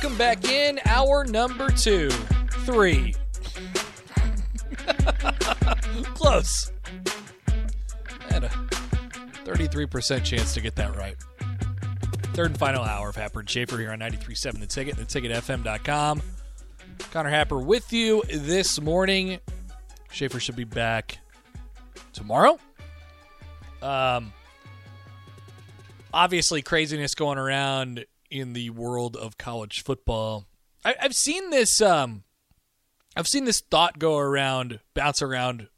Welcome 0.00 0.16
back 0.16 0.44
in. 0.44 0.78
Hour 0.86 1.24
number 1.24 1.70
two. 1.70 2.08
Three. 2.64 3.16
Close. 6.14 6.70
Had 8.30 8.44
a 8.44 8.48
33% 9.44 10.22
chance 10.22 10.54
to 10.54 10.60
get 10.60 10.76
that 10.76 10.96
right. 10.96 11.16
Third 12.32 12.50
and 12.52 12.58
final 12.58 12.84
hour 12.84 13.08
of 13.08 13.16
Happer 13.16 13.40
and 13.40 13.50
Schaefer 13.50 13.76
here 13.76 13.90
on 13.90 13.98
93.7 13.98 14.60
The 14.60 14.66
Ticket, 14.66 14.98
and 14.98 15.08
theticketfm.com. 15.08 16.22
Connor 17.10 17.30
Happer 17.30 17.58
with 17.58 17.92
you 17.92 18.22
this 18.32 18.80
morning. 18.80 19.40
Schaefer 20.12 20.38
should 20.38 20.54
be 20.54 20.62
back 20.62 21.18
tomorrow. 22.12 22.56
Um, 23.82 24.32
obviously, 26.14 26.62
craziness 26.62 27.16
going 27.16 27.38
around 27.38 28.06
in 28.30 28.52
the 28.52 28.70
world 28.70 29.16
of 29.16 29.38
college 29.38 29.82
football. 29.82 30.46
I, 30.84 30.94
I've 31.00 31.14
seen 31.14 31.50
this. 31.50 31.80
Um, 31.80 32.24
I've 33.16 33.26
seen 33.26 33.44
this 33.44 33.60
thought 33.60 33.98
go 33.98 34.16
around, 34.16 34.80
bounce 34.94 35.22
around 35.22 35.68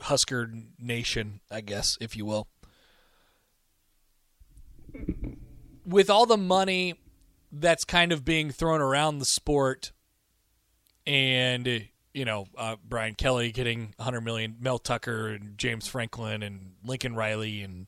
Husker 0.00 0.50
Nation, 0.78 1.40
I 1.50 1.60
guess, 1.60 1.96
if 2.00 2.16
you 2.16 2.24
will. 2.24 2.48
With 5.84 6.10
all 6.10 6.26
the 6.26 6.36
money 6.36 6.94
that's 7.52 7.84
kind 7.84 8.12
of 8.12 8.24
being 8.24 8.50
thrown 8.50 8.80
around 8.80 9.18
the 9.18 9.24
sport, 9.24 9.92
and 11.06 11.88
you 12.12 12.24
know 12.24 12.46
uh, 12.56 12.76
Brian 12.86 13.14
Kelly 13.14 13.52
getting 13.52 13.94
100 13.96 14.20
million, 14.20 14.56
Mel 14.60 14.78
Tucker 14.78 15.28
and 15.28 15.58
James 15.58 15.86
Franklin 15.86 16.42
and 16.42 16.72
Lincoln 16.84 17.14
Riley 17.14 17.62
and 17.62 17.86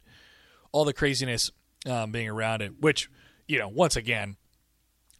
all 0.72 0.84
the 0.84 0.92
craziness 0.92 1.50
um, 1.86 2.12
being 2.12 2.28
around 2.28 2.62
it, 2.62 2.80
which 2.80 3.08
you 3.52 3.58
know, 3.58 3.68
once 3.68 3.96
again, 3.96 4.36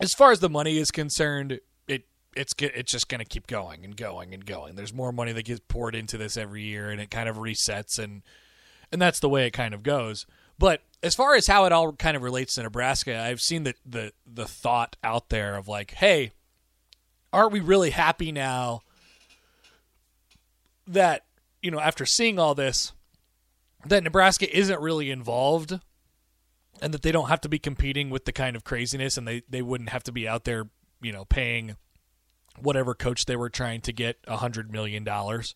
as 0.01 0.15
far 0.15 0.33
as 0.33 0.41
the 0.41 0.49
money 0.49 0.79
is 0.79 0.91
concerned, 0.91 1.61
it 1.87 2.07
it's 2.35 2.55
it's 2.59 2.91
just 2.91 3.11
going 3.11 3.19
to 3.19 3.27
keep 3.27 3.47
going 3.47 3.85
and 3.85 3.95
going 3.95 4.33
and 4.33 4.47
going. 4.47 4.75
There's 4.75 4.95
more 4.95 5.13
money 5.13 5.33
that 5.33 5.45
gets 5.45 5.61
poured 5.69 5.95
into 5.95 6.17
this 6.17 6.39
every 6.39 6.63
year, 6.63 6.89
and 6.89 6.99
it 6.99 7.11
kind 7.11 7.29
of 7.29 7.37
resets, 7.37 7.99
and 7.99 8.23
and 8.91 9.03
that's 9.03 9.21
the 9.21 9.29
way 9.29 9.47
it 9.47 9.51
kind 9.51 9.75
of 9.75 9.83
goes. 9.83 10.25
But 10.59 10.81
as 11.03 11.15
far 11.15 11.35
as 11.35 11.47
how 11.47 11.67
it 11.67 11.73
all 11.73 11.93
kind 11.93 12.17
of 12.17 12.23
relates 12.23 12.55
to 12.55 12.63
Nebraska, 12.63 13.21
I've 13.21 13.41
seen 13.41 13.65
the 13.65 13.75
the 13.85 14.15
the 14.27 14.47
thought 14.47 14.97
out 15.05 15.29
there 15.29 15.55
of 15.55 15.69
like, 15.69 15.91
hey, 15.91 16.33
aren't 17.35 17.53
we 17.53 17.61
really 17.61 17.91
happy 17.91 18.33
now 18.33 18.81
that 20.87 21.27
you 21.61 21.71
know 21.71 21.81
after 21.81 22.07
seeing 22.07 22.39
all 22.39 22.55
this 22.55 22.95
that 23.85 24.03
Nebraska 24.03 24.57
isn't 24.57 24.81
really 24.81 25.11
involved 25.11 25.81
and 26.83 26.93
that 26.93 27.03
they 27.03 27.13
don't 27.13 27.29
have 27.29 27.41
to 27.43 27.49
be 27.49 27.59
competing 27.59 28.11
with 28.11 28.25
the 28.25 28.33
kind 28.33 28.57
of 28.57 28.65
craziness 28.65 29.17
and 29.17 29.27
they, 29.27 29.43
they 29.49 29.63
wouldn't 29.63 29.91
have 29.91 30.03
to 30.03 30.13
be 30.13 30.27
out 30.27 30.45
there, 30.45 30.65
you 31.01 31.13
know, 31.13 31.25
paying 31.25 31.77
whatever 32.61 32.93
coach 32.93 33.25
they 33.25 33.37
were 33.37 33.49
trying 33.49 33.81
to 33.81 33.93
get 33.93 34.19
a 34.27 34.37
hundred 34.37 34.71
million 34.71 35.05
dollars. 35.05 35.55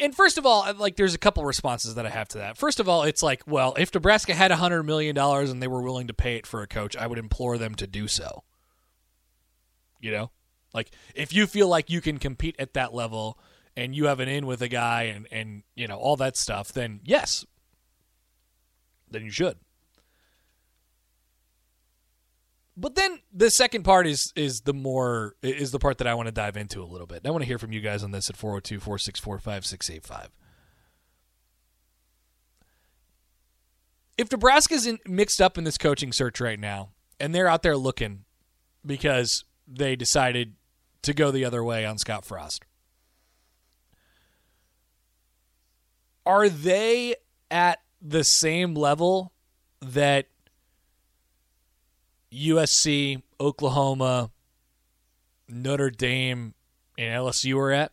And 0.00 0.16
first 0.16 0.38
of 0.38 0.46
all, 0.46 0.66
like 0.78 0.96
there's 0.96 1.14
a 1.14 1.18
couple 1.18 1.44
responses 1.44 1.96
that 1.96 2.06
I 2.06 2.08
have 2.08 2.28
to 2.28 2.38
that. 2.38 2.56
First 2.56 2.80
of 2.80 2.88
all, 2.88 3.02
it's 3.02 3.22
like, 3.22 3.42
well, 3.46 3.74
if 3.76 3.92
Nebraska 3.92 4.34
had 4.34 4.50
a 4.50 4.56
hundred 4.56 4.84
million 4.84 5.14
dollars 5.14 5.50
and 5.50 5.62
they 5.62 5.68
were 5.68 5.82
willing 5.82 6.06
to 6.06 6.14
pay 6.14 6.36
it 6.36 6.46
for 6.46 6.62
a 6.62 6.66
coach, 6.66 6.96
I 6.96 7.06
would 7.06 7.18
implore 7.18 7.58
them 7.58 7.74
to 7.76 7.86
do 7.86 8.08
so. 8.08 8.42
You 10.00 10.12
know? 10.12 10.30
Like 10.72 10.90
if 11.14 11.34
you 11.34 11.46
feel 11.46 11.68
like 11.68 11.90
you 11.90 12.00
can 12.00 12.18
compete 12.18 12.56
at 12.58 12.72
that 12.72 12.94
level 12.94 13.38
and 13.76 13.94
you 13.94 14.06
have 14.06 14.20
an 14.20 14.28
in 14.28 14.46
with 14.46 14.62
a 14.62 14.68
guy 14.68 15.02
and, 15.02 15.28
and 15.30 15.62
you 15.74 15.86
know, 15.86 15.96
all 15.96 16.16
that 16.16 16.38
stuff, 16.38 16.72
then 16.72 17.00
yes. 17.04 17.44
Then 19.10 19.22
you 19.22 19.30
should. 19.30 19.58
But 22.76 22.96
then 22.96 23.20
the 23.32 23.50
second 23.50 23.84
part 23.84 24.06
is 24.06 24.32
is 24.34 24.62
the 24.64 24.74
more 24.74 25.36
is 25.42 25.70
the 25.70 25.78
part 25.78 25.98
that 25.98 26.08
I 26.08 26.14
want 26.14 26.26
to 26.26 26.32
dive 26.32 26.56
into 26.56 26.82
a 26.82 26.84
little 26.84 27.06
bit. 27.06 27.22
I 27.24 27.30
want 27.30 27.42
to 27.42 27.46
hear 27.46 27.58
from 27.58 27.72
you 27.72 27.80
guys 27.80 28.02
on 28.02 28.10
this 28.10 28.28
at 28.28 28.36
402-464-5685. 28.36 30.26
If 34.16 34.30
Nebraska's 34.30 34.86
in, 34.86 34.98
mixed 35.06 35.40
up 35.40 35.58
in 35.58 35.64
this 35.64 35.78
coaching 35.78 36.12
search 36.12 36.40
right 36.40 36.58
now 36.58 36.90
and 37.20 37.34
they're 37.34 37.48
out 37.48 37.62
there 37.62 37.76
looking 37.76 38.24
because 38.84 39.44
they 39.66 39.96
decided 39.96 40.54
to 41.02 41.14
go 41.14 41.30
the 41.30 41.44
other 41.44 41.62
way 41.62 41.84
on 41.86 41.98
Scott 41.98 42.24
Frost. 42.24 42.64
Are 46.26 46.48
they 46.48 47.16
at 47.50 47.80
the 48.00 48.22
same 48.22 48.74
level 48.74 49.32
that 49.80 50.26
USC, 52.34 53.22
Oklahoma, 53.40 54.30
Notre 55.48 55.90
Dame, 55.90 56.54
and 56.98 57.22
LSU 57.22 57.56
are 57.58 57.72
at? 57.72 57.92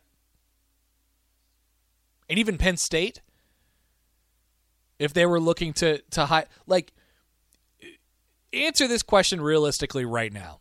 And 2.28 2.38
even 2.38 2.58
Penn 2.58 2.76
State? 2.76 3.20
If 4.98 5.12
they 5.12 5.26
were 5.26 5.40
looking 5.40 5.72
to 5.74 5.98
to 6.10 6.26
high 6.26 6.46
like 6.66 6.92
answer 8.52 8.86
this 8.86 9.02
question 9.02 9.40
realistically 9.40 10.04
right 10.04 10.32
now. 10.32 10.60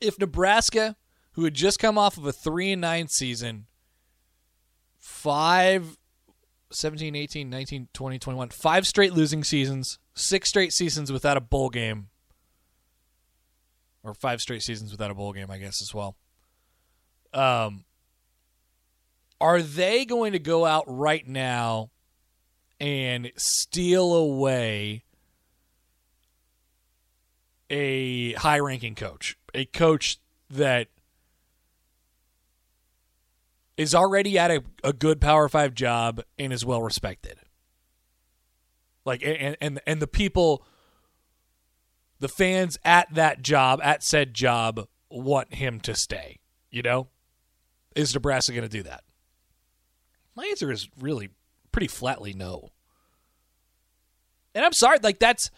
If 0.00 0.18
Nebraska, 0.18 0.96
who 1.32 1.44
had 1.44 1.54
just 1.54 1.78
come 1.78 1.96
off 1.96 2.18
of 2.18 2.26
a 2.26 2.32
3 2.32 2.72
and 2.72 2.80
9 2.82 3.08
season, 3.08 3.66
5 4.98 5.96
17, 6.70 7.16
18, 7.16 7.48
19, 7.48 7.88
20, 7.92 8.18
21, 8.18 8.48
five 8.50 8.86
straight 8.86 9.14
losing 9.14 9.42
seasons, 9.42 9.98
six 10.14 10.50
straight 10.50 10.72
seasons 10.72 11.10
without 11.10 11.36
a 11.36 11.40
bowl 11.40 11.70
game. 11.70 12.08
Or 14.08 14.14
five 14.14 14.40
straight 14.40 14.62
seasons 14.62 14.90
without 14.90 15.10
a 15.10 15.14
bowl 15.14 15.32
game, 15.32 15.50
I 15.50 15.58
guess, 15.58 15.82
as 15.82 15.92
well. 15.92 16.16
Um, 17.34 17.84
are 19.40 19.60
they 19.60 20.04
going 20.04 20.32
to 20.32 20.38
go 20.38 20.64
out 20.64 20.84
right 20.86 21.26
now 21.26 21.90
and 22.80 23.30
steal 23.36 24.14
away 24.14 25.04
a 27.68 28.32
high 28.32 28.58
ranking 28.58 28.94
coach? 28.94 29.36
A 29.54 29.66
coach 29.66 30.18
that 30.50 30.88
is 33.76 33.94
already 33.94 34.38
at 34.38 34.50
a, 34.50 34.62
a 34.82 34.92
good 34.92 35.20
Power 35.20 35.48
Five 35.48 35.74
job 35.74 36.22
and 36.38 36.52
is 36.52 36.64
well 36.64 36.82
respected. 36.82 37.38
Like 39.04 39.22
and 39.22 39.56
and 39.60 39.80
and 39.86 40.02
the 40.02 40.06
people, 40.06 40.64
the 42.20 42.28
fans 42.28 42.78
at 42.84 43.12
that 43.14 43.42
job, 43.42 43.80
at 43.82 44.02
said 44.02 44.34
job, 44.34 44.86
want 45.10 45.54
him 45.54 45.80
to 45.80 45.94
stay. 45.94 46.38
You 46.70 46.82
know, 46.82 47.08
is 47.94 48.14
Nebraska 48.14 48.52
going 48.52 48.62
to 48.62 48.68
do 48.68 48.82
that? 48.82 49.04
My 50.34 50.46
answer 50.46 50.70
is 50.70 50.88
really 51.00 51.30
pretty 51.72 51.88
flatly 51.88 52.32
no. 52.32 52.70
And 54.54 54.64
I'm 54.64 54.72
sorry, 54.72 54.98
like 55.02 55.18
that's. 55.18 55.50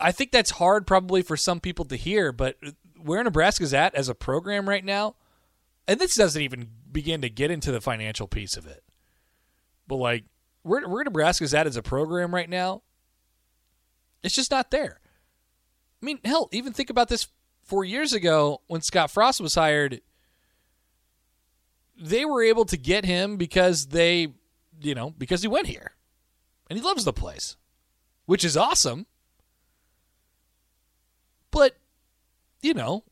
I 0.00 0.12
think 0.12 0.30
that's 0.30 0.52
hard 0.52 0.86
probably 0.86 1.22
for 1.22 1.36
some 1.36 1.58
people 1.58 1.84
to 1.86 1.96
hear, 1.96 2.30
but 2.30 2.56
where 3.02 3.22
Nebraska's 3.24 3.74
at 3.74 3.94
as 3.96 4.08
a 4.08 4.14
program 4.14 4.68
right 4.68 4.84
now, 4.84 5.16
and 5.88 5.98
this 5.98 6.14
doesn't 6.14 6.40
even 6.40 6.68
begin 6.92 7.22
to 7.22 7.28
get 7.28 7.50
into 7.50 7.72
the 7.72 7.80
financial 7.80 8.28
piece 8.28 8.56
of 8.56 8.66
it. 8.66 8.84
But 9.88 9.96
like 9.96 10.24
where 10.62 10.88
where 10.88 11.04
Nebraska's 11.04 11.54
at 11.54 11.66
as 11.66 11.76
a 11.76 11.82
program 11.82 12.34
right 12.34 12.48
now, 12.48 12.82
it's 14.22 14.34
just 14.34 14.50
not 14.50 14.70
there. 14.70 15.00
I 16.04 16.06
mean, 16.06 16.20
hell, 16.22 16.50
even 16.52 16.74
think 16.74 16.90
about 16.90 17.08
this 17.08 17.28
four 17.62 17.82
years 17.82 18.12
ago 18.12 18.60
when 18.66 18.82
Scott 18.82 19.10
Frost 19.10 19.40
was 19.40 19.54
hired. 19.54 20.02
They 21.98 22.26
were 22.26 22.42
able 22.42 22.66
to 22.66 22.76
get 22.76 23.06
him 23.06 23.38
because 23.38 23.86
they, 23.86 24.34
you 24.82 24.94
know, 24.94 25.14
because 25.16 25.40
he 25.40 25.48
went 25.48 25.66
here. 25.66 25.92
And 26.68 26.78
he 26.78 26.84
loves 26.84 27.06
the 27.06 27.14
place, 27.14 27.56
which 28.26 28.44
is 28.44 28.54
awesome. 28.54 29.06
But, 31.50 31.78
you 32.60 32.74
know, 32.74 33.04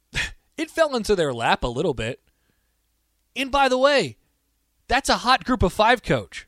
it 0.58 0.70
fell 0.70 0.94
into 0.94 1.16
their 1.16 1.32
lap 1.32 1.64
a 1.64 1.68
little 1.68 1.94
bit. 1.94 2.20
And 3.34 3.50
by 3.50 3.70
the 3.70 3.78
way, 3.78 4.18
that's 4.88 5.08
a 5.08 5.18
hot 5.18 5.44
group 5.44 5.62
of 5.62 5.72
five 5.72 6.02
coach. 6.02 6.46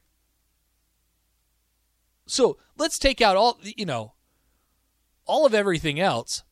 So 2.26 2.58
let's 2.76 2.99
take 2.99 3.23
out 3.23 3.38
all, 3.38 3.58
you 3.62 3.87
know, 3.87 4.12
all 5.28 5.46
of 5.46 5.54
everything 5.54 6.00
else. 6.00 6.42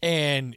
And 0.00 0.56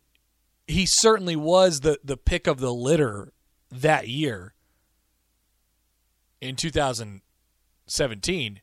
he 0.68 0.86
certainly 0.86 1.36
was 1.36 1.80
the, 1.80 2.00
the 2.04 2.18
pick 2.18 2.46
of 2.46 2.60
the 2.60 2.72
litter 2.72 3.34
that 3.72 4.08
year 4.08 4.54
in 6.40 6.56
2017. 6.56 8.62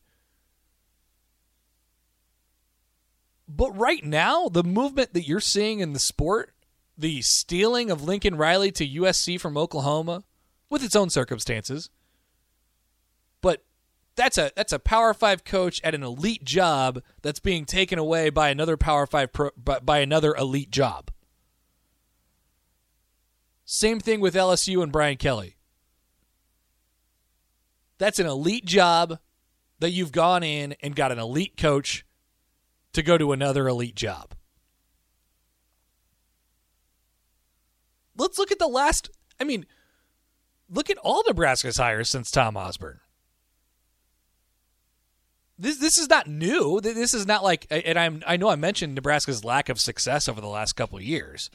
But 3.49 3.77
right 3.77 4.05
now, 4.05 4.49
the 4.49 4.63
movement 4.63 5.13
that 5.15 5.27
you're 5.27 5.41
seeing 5.41 5.81
in 5.81 5.95
the 5.95 5.99
sport 5.99 6.55
the 6.99 7.23
stealing 7.23 7.93
of 7.93 8.03
Lincoln 8.03 8.35
Riley 8.35 8.73
to 8.73 8.87
USC 8.87 9.41
from 9.41 9.57
Oklahoma 9.57 10.25
with 10.69 10.83
its 10.83 10.97
own 10.97 11.11
circumstances. 11.11 11.91
That's 14.19 14.37
a 14.37 14.51
that's 14.57 14.73
a 14.73 14.81
Power 14.81 15.15
5 15.15 15.45
coach 15.45 15.81
at 15.85 15.95
an 15.95 16.03
elite 16.03 16.43
job 16.43 17.05
that's 17.23 17.39
being 17.39 17.65
taken 17.65 18.01
away 18.01 18.31
by 18.31 18.49
another 18.49 18.77
Power 18.77 19.07
5 19.07 19.33
pro, 19.33 19.51
by, 19.57 19.79
by 19.79 19.99
another 20.01 20.35
elite 20.35 20.73
job. 20.73 21.13
Same 23.65 24.01
thing 24.01 24.19
with 24.19 24.35
LSU 24.35 24.83
and 24.83 24.91
Brian 24.91 25.19
Kelly. 25.19 25.57
That's 27.99 28.19
an 28.19 28.27
elite 28.27 28.65
job 28.65 29.21
that 29.79 29.91
you've 29.91 30.11
gone 30.11 30.43
in 30.43 30.75
and 30.83 30.97
got 30.97 31.13
an 31.13 31.21
elite 31.21 31.57
coach 31.57 32.05
to 32.95 33.05
go 33.05 33.19
to 33.19 33.31
another 33.31 33.69
elite 33.69 33.95
job. 33.95 34.35
let's 38.17 38.37
look 38.37 38.51
at 38.51 38.59
the 38.59 38.67
last. 38.67 39.11
I 39.39 39.45
mean, 39.45 39.65
look 40.69 40.91
at 40.91 40.99
all 40.99 41.23
Nebraska's 41.25 41.77
hires 41.77 42.09
since 42.09 42.33
Tom 42.33 42.57
Osborne. 42.57 42.99
This 45.59 45.79
this 45.79 45.99
is 45.99 46.09
not 46.09 46.29
new. 46.29 46.81
This 46.81 47.15
is 47.15 47.27
not 47.27 47.43
like, 47.43 47.67
and 47.71 47.99
I'm 47.99 48.23
I 48.27 48.37
know 48.37 48.49
I 48.49 48.57
mentioned 48.57 48.95
Nebraska's 48.95 49.45
lack 49.45 49.69
of 49.69 49.81
success 49.81 50.29
over 50.29 50.41
the 50.41 50.47
last 50.47 50.75
couple 50.75 50.99
of 50.99 51.05
years, 51.05 51.51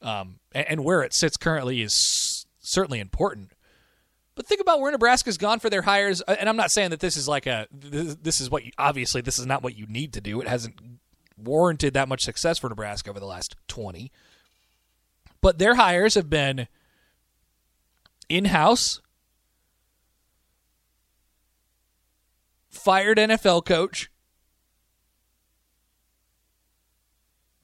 um, 0.00 0.40
and, 0.52 0.66
and 0.68 0.84
where 0.84 1.02
it 1.02 1.14
sits 1.14 1.36
currently 1.36 1.82
is 1.82 2.46
certainly 2.60 2.98
important. 2.98 3.52
But 4.34 4.46
think 4.46 4.60
about 4.60 4.80
where 4.80 4.90
Nebraska's 4.90 5.38
gone 5.38 5.60
for 5.60 5.70
their 5.70 5.82
hires, 5.82 6.20
and 6.22 6.48
I'm 6.48 6.56
not 6.56 6.72
saying 6.72 6.90
that 6.90 7.00
this 7.00 7.16
is 7.16 7.28
like 7.28 7.46
a 7.46 7.68
this 7.70 8.40
is 8.40 8.50
what 8.50 8.64
you, 8.64 8.72
obviously 8.76 9.20
this 9.20 9.38
is 9.38 9.46
not 9.46 9.62
what 9.62 9.76
you 9.76 9.86
need 9.86 10.14
to 10.14 10.20
do. 10.20 10.40
It 10.40 10.48
hasn't 10.48 10.74
warranted 11.36 11.94
that 11.94 12.08
much 12.08 12.22
success 12.22 12.58
for 12.58 12.68
Nebraska 12.68 13.10
over 13.10 13.20
the 13.20 13.26
last 13.26 13.56
20. 13.68 14.10
But 15.40 15.58
their 15.58 15.74
hires 15.74 16.14
have 16.14 16.30
been 16.30 16.68
in 18.28 18.46
house, 18.46 19.00
fired 22.82 23.18
NFL 23.18 23.64
coach, 23.64 24.10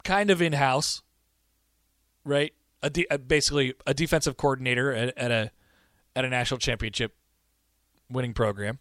kind 0.04 0.30
of 0.30 0.40
in 0.40 0.52
house, 0.52 1.02
right? 2.24 2.52
A 2.82 2.90
de- 2.90 3.06
basically 3.26 3.74
a 3.86 3.94
defensive 3.94 4.36
coordinator 4.36 4.92
at, 4.92 5.16
at 5.18 5.30
a 5.30 5.50
at 6.14 6.24
a 6.24 6.28
national 6.28 6.58
championship 6.58 7.14
winning 8.08 8.32
program. 8.32 8.78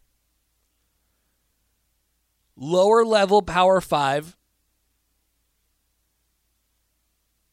Lower 2.55 3.03
level 3.03 3.41
Power 3.41 3.81
Five, 3.81 4.37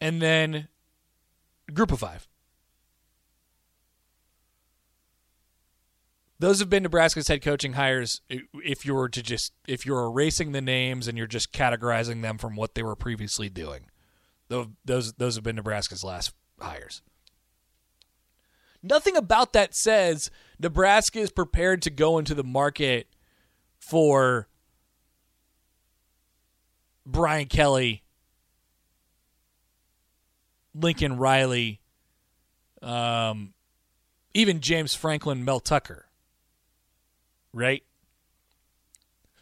and 0.00 0.20
then 0.20 0.68
group 1.72 1.90
of 1.90 2.00
five. 2.00 2.28
Those 6.38 6.58
have 6.58 6.68
been 6.68 6.82
Nebraska's 6.82 7.28
head 7.28 7.42
coaching 7.42 7.74
hires. 7.74 8.20
If 8.28 8.84
you 8.84 8.94
were 8.94 9.08
to 9.08 9.22
just 9.22 9.52
if 9.66 9.86
you're 9.86 10.04
erasing 10.04 10.52
the 10.52 10.60
names 10.60 11.06
and 11.06 11.16
you're 11.16 11.26
just 11.26 11.52
categorizing 11.52 12.22
them 12.22 12.38
from 12.38 12.56
what 12.56 12.74
they 12.74 12.82
were 12.82 12.96
previously 12.96 13.48
doing, 13.48 13.86
those 14.48 15.12
those 15.14 15.34
have 15.36 15.44
been 15.44 15.56
Nebraska's 15.56 16.04
last 16.04 16.32
hires. 16.60 17.02
Nothing 18.82 19.16
about 19.16 19.54
that 19.54 19.74
says 19.74 20.30
Nebraska 20.58 21.20
is 21.20 21.30
prepared 21.30 21.80
to 21.82 21.90
go 21.90 22.18
into 22.18 22.34
the 22.34 22.44
market 22.44 23.08
for 23.78 24.48
Brian 27.06 27.46
Kelly 27.46 28.04
Lincoln 30.74 31.16
Riley, 31.16 31.80
um, 32.82 33.54
even 34.34 34.60
James 34.60 34.94
Franklin, 34.94 35.44
Mel 35.44 35.60
Tucker. 35.60 36.08
Right? 37.54 37.82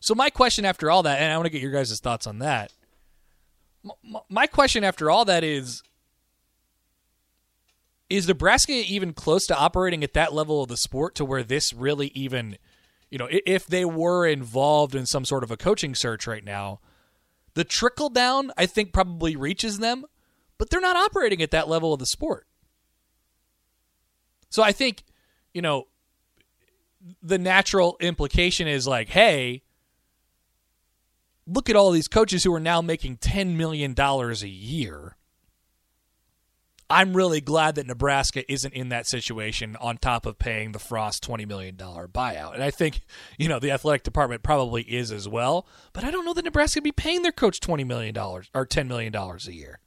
So, 0.01 0.15
my 0.15 0.31
question 0.31 0.65
after 0.65 0.91
all 0.91 1.03
that, 1.05 1.21
and 1.21 1.33
I 1.33 1.37
want 1.37 1.47
to 1.47 1.51
get 1.51 1.63
your 1.63 1.73
guys' 1.73 1.99
thoughts 2.01 2.27
on 2.27 2.39
that. 2.41 2.73
My 4.29 4.47
question 4.47 4.85
after 4.85 5.11
all 5.11 5.25
that 5.25 5.43
is 5.43 5.83
Is 8.09 8.29
Nebraska 8.29 8.73
even 8.73 9.13
close 9.13 9.47
to 9.47 9.59
operating 9.59 10.05
at 10.05 10.13
that 10.13 10.33
level 10.33 10.63
of 10.63 10.69
the 10.69 10.77
sport 10.77 11.17
to 11.17 11.25
where 11.25 11.43
this 11.43 11.73
really 11.73 12.13
even, 12.15 12.59
you 13.11 13.19
know, 13.19 13.29
if 13.31 13.67
they 13.67 13.85
were 13.85 14.27
involved 14.27 14.95
in 14.95 15.07
some 15.07 15.25
sort 15.25 15.43
of 15.43 15.51
a 15.51 15.57
coaching 15.57 15.95
search 15.95 16.29
right 16.29 16.45
now, 16.45 16.81
the 17.55 17.65
trickle 17.65 18.09
down, 18.09 18.53
I 18.57 18.67
think, 18.67 18.93
probably 18.93 19.35
reaches 19.35 19.79
them 19.79 20.05
but 20.63 20.71
they're 20.71 20.81
not 20.81 20.95
operating 20.95 21.43
at 21.43 21.51
that 21.51 21.69
level 21.69 21.93
of 21.93 21.99
the 21.99 22.07
sport. 22.07 22.47
So 24.49 24.63
I 24.63 24.71
think, 24.71 25.03
you 25.53 25.61
know, 25.61 25.89
the 27.23 27.39
natural 27.39 27.97
implication 28.01 28.69
is 28.69 28.87
like, 28.87 29.09
hey, 29.09 29.63
look 31.47 31.69
at 31.69 31.77
all 31.77 31.91
these 31.91 32.09
coaches 32.09 32.45
who 32.45 32.55
are 32.55 32.61
now 32.61 32.81
making 32.81 33.17
$10 33.19 33.57
million 33.57 33.95
a 33.99 34.33
year. 34.47 35.17
I'm 36.91 37.15
really 37.15 37.41
glad 37.41 37.77
that 37.77 37.87
Nebraska 37.87 38.51
isn't 38.53 38.75
in 38.75 38.91
that 38.91 39.07
situation 39.07 39.77
on 39.81 39.97
top 39.97 40.27
of 40.27 40.39
paying 40.39 40.73
the 40.73 40.79
Frost 40.79 41.27
$20 41.27 41.49
million 41.49 41.75
buyout. 41.77 42.53
And 42.55 42.63
I 42.63 42.71
think, 42.71 43.01
you 43.39 43.49
know, 43.49 43.59
the 43.59 43.71
athletic 43.71 44.03
department 44.03 44.43
probably 44.43 44.83
is 44.83 45.11
as 45.11 45.27
well. 45.27 45.67
But 45.95 46.05
I 46.05 46.11
don't 46.11 46.27
know 46.27 46.35
that 46.35 46.45
Nebraska 46.45 46.79
would 46.79 46.85
be 46.85 46.93
paying 46.93 47.23
their 47.23 47.33
coach 47.33 47.61
$20 47.61 47.87
million 47.87 48.17
or 48.19 48.43
$10 48.55 48.87
million 48.87 49.15
a 49.15 49.51
year. 49.51 49.81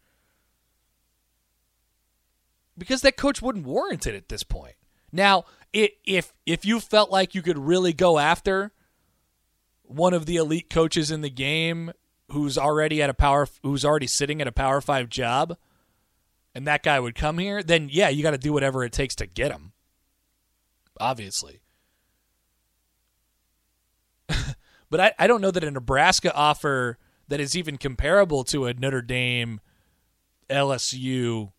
because 2.78 3.02
that 3.02 3.18
coach 3.18 3.42
wouldn't 3.42 3.66
warrant 3.66 4.08
it 4.08 4.16
at 4.16 4.30
this 4.30 4.44
point. 4.44 4.76
Now, 5.12 5.46
it, 5.76 5.98
if 6.06 6.34
if 6.46 6.66
you 6.66 6.80
felt 6.80 7.12
like 7.12 7.36
you 7.36 7.42
could 7.42 7.58
really 7.58 7.92
go 7.92 8.18
after 8.18 8.72
one 9.84 10.14
of 10.14 10.26
the 10.26 10.38
elite 10.38 10.70
coaches 10.70 11.12
in 11.12 11.20
the 11.22 11.30
game 11.30 11.92
who's 12.32 12.58
already 12.58 13.02
at 13.02 13.10
a 13.10 13.14
power 13.14 13.46
who's 13.62 13.84
already 13.84 14.08
sitting 14.08 14.42
at 14.42 14.48
a 14.48 14.54
power 14.54 14.80
5 14.80 15.10
job 15.10 15.58
and 16.56 16.66
that 16.66 16.82
guy 16.82 16.98
would 16.98 17.14
come 17.14 17.38
here, 17.38 17.62
then 17.62 17.90
yeah, 17.92 18.08
you 18.08 18.24
got 18.24 18.32
to 18.32 18.38
do 18.38 18.54
whatever 18.54 18.86
it 18.86 18.94
takes 18.94 19.16
to 19.16 19.28
get 19.28 19.52
him. 19.52 19.74
Obviously. 20.98 21.60
but 24.90 25.00
I, 25.02 25.12
I 25.20 25.28
don't 25.28 25.42
know 25.42 25.52
that 25.52 25.66
a 25.66 25.70
Nebraska 25.70 26.34
offer 26.34 26.98
that 27.28 27.42
is 27.42 27.58
even 27.58 27.78
comparable 27.78 28.46
to 28.46 28.66
a 28.66 28.74
Notre 28.74 29.02
Dame, 29.02 29.60
LSU, 30.50 31.52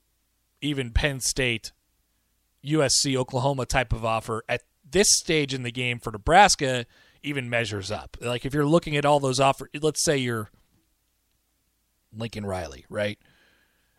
even 0.62 0.90
Penn 0.90 1.20
State, 1.20 1.72
USC, 2.66 3.16
Oklahoma 3.16 3.66
type 3.66 3.92
of 3.92 4.04
offer 4.04 4.42
at 4.48 4.62
this 4.88 5.08
stage 5.12 5.54
in 5.54 5.62
the 5.62 5.70
game 5.70 5.98
for 5.98 6.10
Nebraska 6.10 6.86
even 7.22 7.50
measures 7.50 7.90
up. 7.90 8.16
Like 8.20 8.44
if 8.44 8.54
you're 8.54 8.66
looking 8.66 8.96
at 8.96 9.04
all 9.04 9.20
those 9.20 9.40
offers, 9.40 9.68
let's 9.80 10.04
say 10.04 10.16
you're 10.16 10.50
Lincoln 12.16 12.46
Riley, 12.46 12.84
right? 12.88 13.18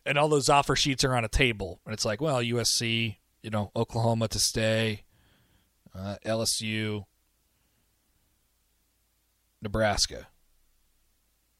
And 0.05 0.17
all 0.17 0.29
those 0.29 0.49
offer 0.49 0.75
sheets 0.75 1.03
are 1.03 1.15
on 1.15 1.25
a 1.25 1.29
table, 1.29 1.81
and 1.85 1.93
it's 1.93 2.05
like, 2.05 2.21
well, 2.21 2.41
USC, 2.41 3.17
you 3.43 3.49
know, 3.49 3.71
Oklahoma 3.75 4.29
to 4.29 4.39
stay, 4.39 5.03
uh, 5.93 6.15
LSU, 6.25 7.03
Nebraska. 9.61 10.27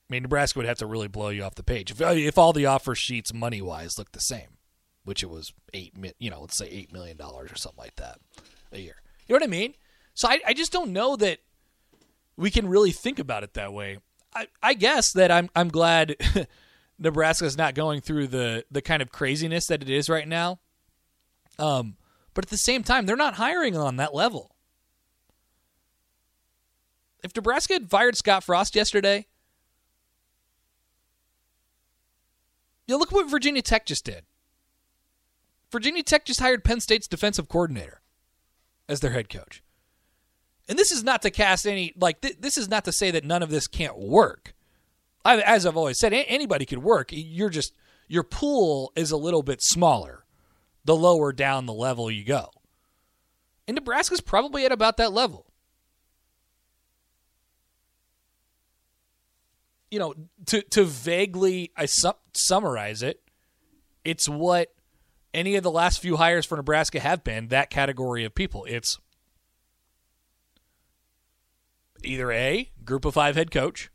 I 0.10 0.14
mean, 0.14 0.24
Nebraska 0.24 0.60
would 0.60 0.68
have 0.68 0.78
to 0.78 0.86
really 0.86 1.10
blow 1.10 1.28
you 1.30 1.44
off 1.44 1.56
the 1.56 1.64
page 1.64 1.92
if 1.92 2.00
if 2.00 2.38
all 2.38 2.54
the 2.54 2.66
offer 2.66 2.96
sheets 2.96 3.34
money 3.34 3.62
wise 3.62 3.98
look 3.98 4.14
the 4.14 4.20
same, 4.20 4.57
which 5.08 5.24
it 5.24 5.30
was 5.30 5.54
eight, 5.74 5.94
you 6.20 6.30
know, 6.30 6.42
let's 6.42 6.58
say 6.58 6.68
eight 6.68 6.92
million 6.92 7.16
dollars 7.16 7.50
or 7.50 7.56
something 7.56 7.82
like 7.82 7.96
that 7.96 8.20
a 8.74 8.78
year. 8.78 8.98
You 9.26 9.34
know 9.34 9.38
what 9.38 9.44
I 9.44 9.48
mean? 9.48 9.74
So 10.14 10.28
I, 10.28 10.42
I 10.46 10.54
just 10.54 10.74
don't 10.74 10.92
know 10.92 11.16
that 11.16 11.40
we 12.36 12.52
can 12.52 12.68
really 12.68 12.92
think 12.92 13.18
about 13.18 13.44
it 13.44 13.54
that 13.54 13.72
way. 13.72 14.00
I, 14.36 14.48
I 14.62 14.74
guess 14.74 15.14
that 15.14 15.32
I'm 15.32 15.50
I'm 15.56 15.70
glad 15.70 16.18
Nebraska's 17.00 17.58
not 17.58 17.74
going 17.74 18.02
through 18.02 18.28
the 18.28 18.66
the 18.70 18.82
kind 18.82 19.02
of 19.02 19.10
craziness 19.10 19.68
that 19.68 19.82
it 19.82 19.90
is 19.90 20.10
right 20.10 20.28
now. 20.28 20.60
Um, 21.58 21.96
but 22.34 22.44
at 22.44 22.50
the 22.50 22.58
same 22.58 22.84
time, 22.84 23.06
they're 23.06 23.16
not 23.16 23.36
hiring 23.36 23.78
on 23.78 23.96
that 23.96 24.14
level. 24.14 24.58
If 27.24 27.34
Nebraska 27.34 27.74
had 27.74 27.90
fired 27.90 28.18
Scott 28.18 28.44
Frost 28.44 28.76
yesterday, 28.76 29.26
you 32.86 32.98
look 32.98 33.14
what 33.14 33.32
Virginia 33.32 33.62
Tech 33.62 33.86
just 33.86 34.04
did. 34.04 34.27
Virginia 35.72 36.04
Tech 36.04 36.26
just 36.26 36.40
hired 36.40 36.64
Penn 36.64 36.80
State's 36.80 37.08
defensive 37.08 37.50
coordinator 37.50 38.02
as 38.88 39.00
their 39.00 39.12
head 39.12 39.30
coach. 39.30 39.64
And 40.70 40.78
this 40.78 40.92
is 40.92 41.04
not 41.04 41.22
to 41.22 41.32
cast 41.32 41.66
any 41.66 41.94
like 41.98 42.22
th- 42.22 42.38
this 42.40 42.58
is 42.58 42.70
not 42.70 42.86
to 42.86 42.92
say 42.92 43.12
that 43.12 43.26
none 43.26 43.44
of 43.44 43.50
this 43.50 43.68
can't 43.68 43.98
work. 43.98 44.54
I, 45.24 45.42
as 45.42 45.66
I've 45.66 45.78
always 45.78 46.00
said, 46.00 46.14
anybody 46.14 46.66
could 46.66 46.84
work. 46.84 47.10
You're 47.12 47.50
just 47.50 47.74
your 48.08 48.24
pool 48.24 48.92
is 48.96 49.12
a 49.12 49.18
little 49.18 49.44
bit 49.44 49.62
smaller 49.62 50.26
the 50.86 50.96
lower 50.96 51.34
down 51.34 51.66
the 51.66 51.74
level 51.74 52.10
you 52.10 52.24
go. 52.24 52.50
And 53.68 53.76
Nebraska's 53.76 54.22
probably 54.22 54.66
at 54.66 54.72
about 54.72 54.98
that 54.98 55.12
level. 55.12 55.46
You 59.92 60.00
know, 60.00 60.16
to 60.48 60.62
to 60.62 60.84
vaguely 60.84 61.72
I 61.76 61.86
su- 61.86 62.12
summarize 62.34 63.04
it, 63.04 63.22
it's 64.04 64.28
what 64.28 64.74
any 65.38 65.56
of 65.56 65.62
the 65.62 65.70
last 65.70 66.00
few 66.00 66.18
hires 66.18 66.48
for 66.48 66.56
Nebraska 66.56 67.00
have 67.00 67.24
been 67.24 67.50
that 67.50 67.70
category 67.70 68.26
of 68.26 68.34
people. 68.34 68.66
It's 68.66 68.98
either 72.04 72.32
A, 72.32 72.72
group 72.84 73.06
of 73.06 73.14
five 73.14 73.36
head 73.36 73.52
coach, 73.52 73.92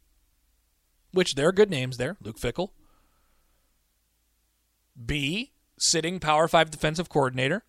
which 1.10 1.34
there 1.34 1.48
are 1.48 1.52
good 1.52 1.68
names 1.68 1.96
there, 1.96 2.16
Luke 2.22 2.38
Fickell. 2.38 2.70
B, 5.04 5.50
sitting 5.80 6.20
Power 6.20 6.46
Five 6.46 6.70
defensive 6.70 7.08
coordinator. 7.08 7.64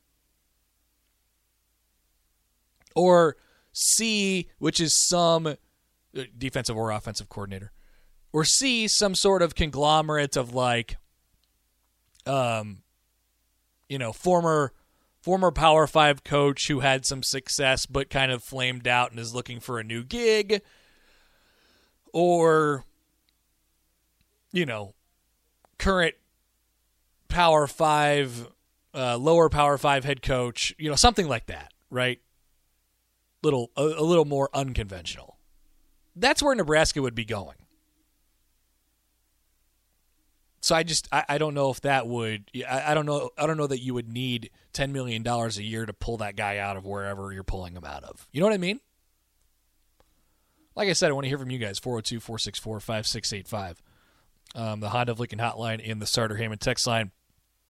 Or 2.96 3.38
C, 3.72 4.50
which 4.60 4.80
is 4.80 4.96
some 5.08 5.48
uh, 5.48 5.56
defensive 6.38 6.77
or 6.77 6.92
offensive 6.92 7.27
coordinator. 7.27 7.72
Or 8.32 8.46
C, 8.46 8.88
some 8.88 9.15
sort 9.15 9.42
of 9.42 9.56
conglomerate 9.56 10.38
of 10.38 10.53
like, 10.53 10.98
um, 12.27 12.83
you 13.93 14.00
know, 14.00 14.12
former 14.12 14.73
former 15.21 15.51
Power 15.51 15.85
Five 15.85 16.23
coach 16.23 16.67
who 16.67 16.79
had 16.79 17.05
some 17.05 17.21
success 17.21 17.85
but 17.85 18.09
kind 18.09 18.31
of 18.31 18.43
flamed 18.43 18.88
out 18.88 19.12
and 19.12 19.19
is 19.19 19.35
looking 19.35 19.59
for 19.59 19.79
a 19.79 19.83
new 19.83 20.03
gig, 20.03 20.63
or, 22.12 22.85
you 24.51 24.65
know, 24.65 24.95
current 25.77 26.15
Power 27.27 27.67
Five, 27.67 28.47
uh, 28.95 29.15
lower 29.17 29.47
Power 29.47 29.77
Five 29.77 30.05
head 30.05 30.23
coach, 30.23 30.73
you 30.79 30.89
know, 30.89 30.95
something 30.95 31.27
like 31.27 31.45
that, 31.45 31.71
right? 31.91 32.19
Little 33.43 33.69
a, 33.77 33.83
a 33.83 34.03
little 34.03 34.25
more 34.25 34.50
unconventional. 34.55 35.38
That's 36.15 36.41
where 36.41 36.55
Nebraska 36.55 37.00
would 37.00 37.13
be 37.13 37.25
going. 37.25 37.57
So 40.63 40.74
I 40.75 40.84
just 40.84 41.10
I, 41.12 41.25
I 41.27 41.38
don't 41.38 41.53
know 41.53 41.72
if 41.72 41.82
that 41.82 42.08
would 42.08 42.50
I, 42.67 42.91
I 42.91 42.93
don't 42.93 43.05
know 43.05 43.32
I 43.38 43.48
don't 43.48 43.58
know 43.58 43.67
that 43.67 43.82
you 43.82 43.93
would 43.93 44.08
need 44.08 44.50
ten 44.72 44.93
million 44.93 45.22
dollars 45.22 45.58
a 45.58 45.63
year 45.63 45.86
to 45.86 45.91
pull 45.91 46.17
that 46.17 46.38
guy 46.38 46.58
out 46.58 46.77
of 46.77 46.86
wherever 46.86 47.34
you're 47.34 47.43
pulling 47.43 47.75
him 47.75 47.84
out 47.84 48.05
of. 48.05 48.25
You 48.32 48.39
know 48.39 48.48
what 48.48 48.53
I 48.53 48.60
mean? 48.60 48.79
Like 50.74 50.88
I 50.88 50.93
said, 50.93 51.10
I 51.10 51.13
want 51.13 51.25
to 51.25 51.27
hear 51.27 51.38
from 51.38 51.51
you 51.51 51.60
guys 51.60 51.79
402 51.79 52.22
464 52.22 52.79
5685. 52.79 53.84
Um, 54.55 54.79
the 54.79 54.89
Honda 54.89 55.12
of 55.12 55.20
Lincoln 55.20 55.39
hotline 55.39 55.82
and 55.84 56.01
the 56.01 56.05
Sartor 56.05 56.38
Hamann 56.38 56.60
text 56.60 56.88
line. 56.88 57.12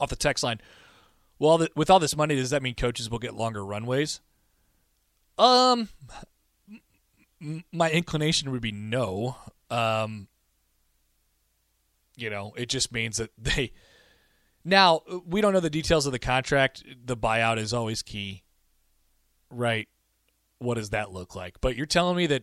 off 0.00 0.10
the 0.10 0.16
text 0.16 0.44
line. 0.44 0.60
Well, 1.38 1.66
with 1.76 1.90
all 1.90 2.00
this 2.00 2.16
money, 2.16 2.34
does 2.34 2.50
that 2.50 2.62
mean 2.62 2.74
coaches 2.74 3.10
will 3.10 3.18
get 3.18 3.34
longer 3.34 3.64
runways? 3.64 4.20
Um, 5.38 5.88
my 7.72 7.90
inclination 7.90 8.50
would 8.50 8.60
be 8.60 8.72
no. 8.72 9.36
Um, 9.70 10.28
you 12.16 12.28
know, 12.30 12.52
it 12.56 12.68
just 12.68 12.92
means 12.92 13.18
that 13.18 13.30
they. 13.38 13.72
Now 14.64 15.02
we 15.24 15.40
don't 15.40 15.52
know 15.52 15.60
the 15.60 15.70
details 15.70 16.04
of 16.06 16.12
the 16.12 16.18
contract. 16.18 16.82
The 17.04 17.16
buyout 17.16 17.58
is 17.58 17.72
always 17.72 18.02
key, 18.02 18.42
right? 19.50 19.88
What 20.58 20.74
does 20.74 20.90
that 20.90 21.12
look 21.12 21.36
like? 21.36 21.60
But 21.60 21.76
you're 21.76 21.86
telling 21.86 22.16
me 22.16 22.26
that, 22.26 22.42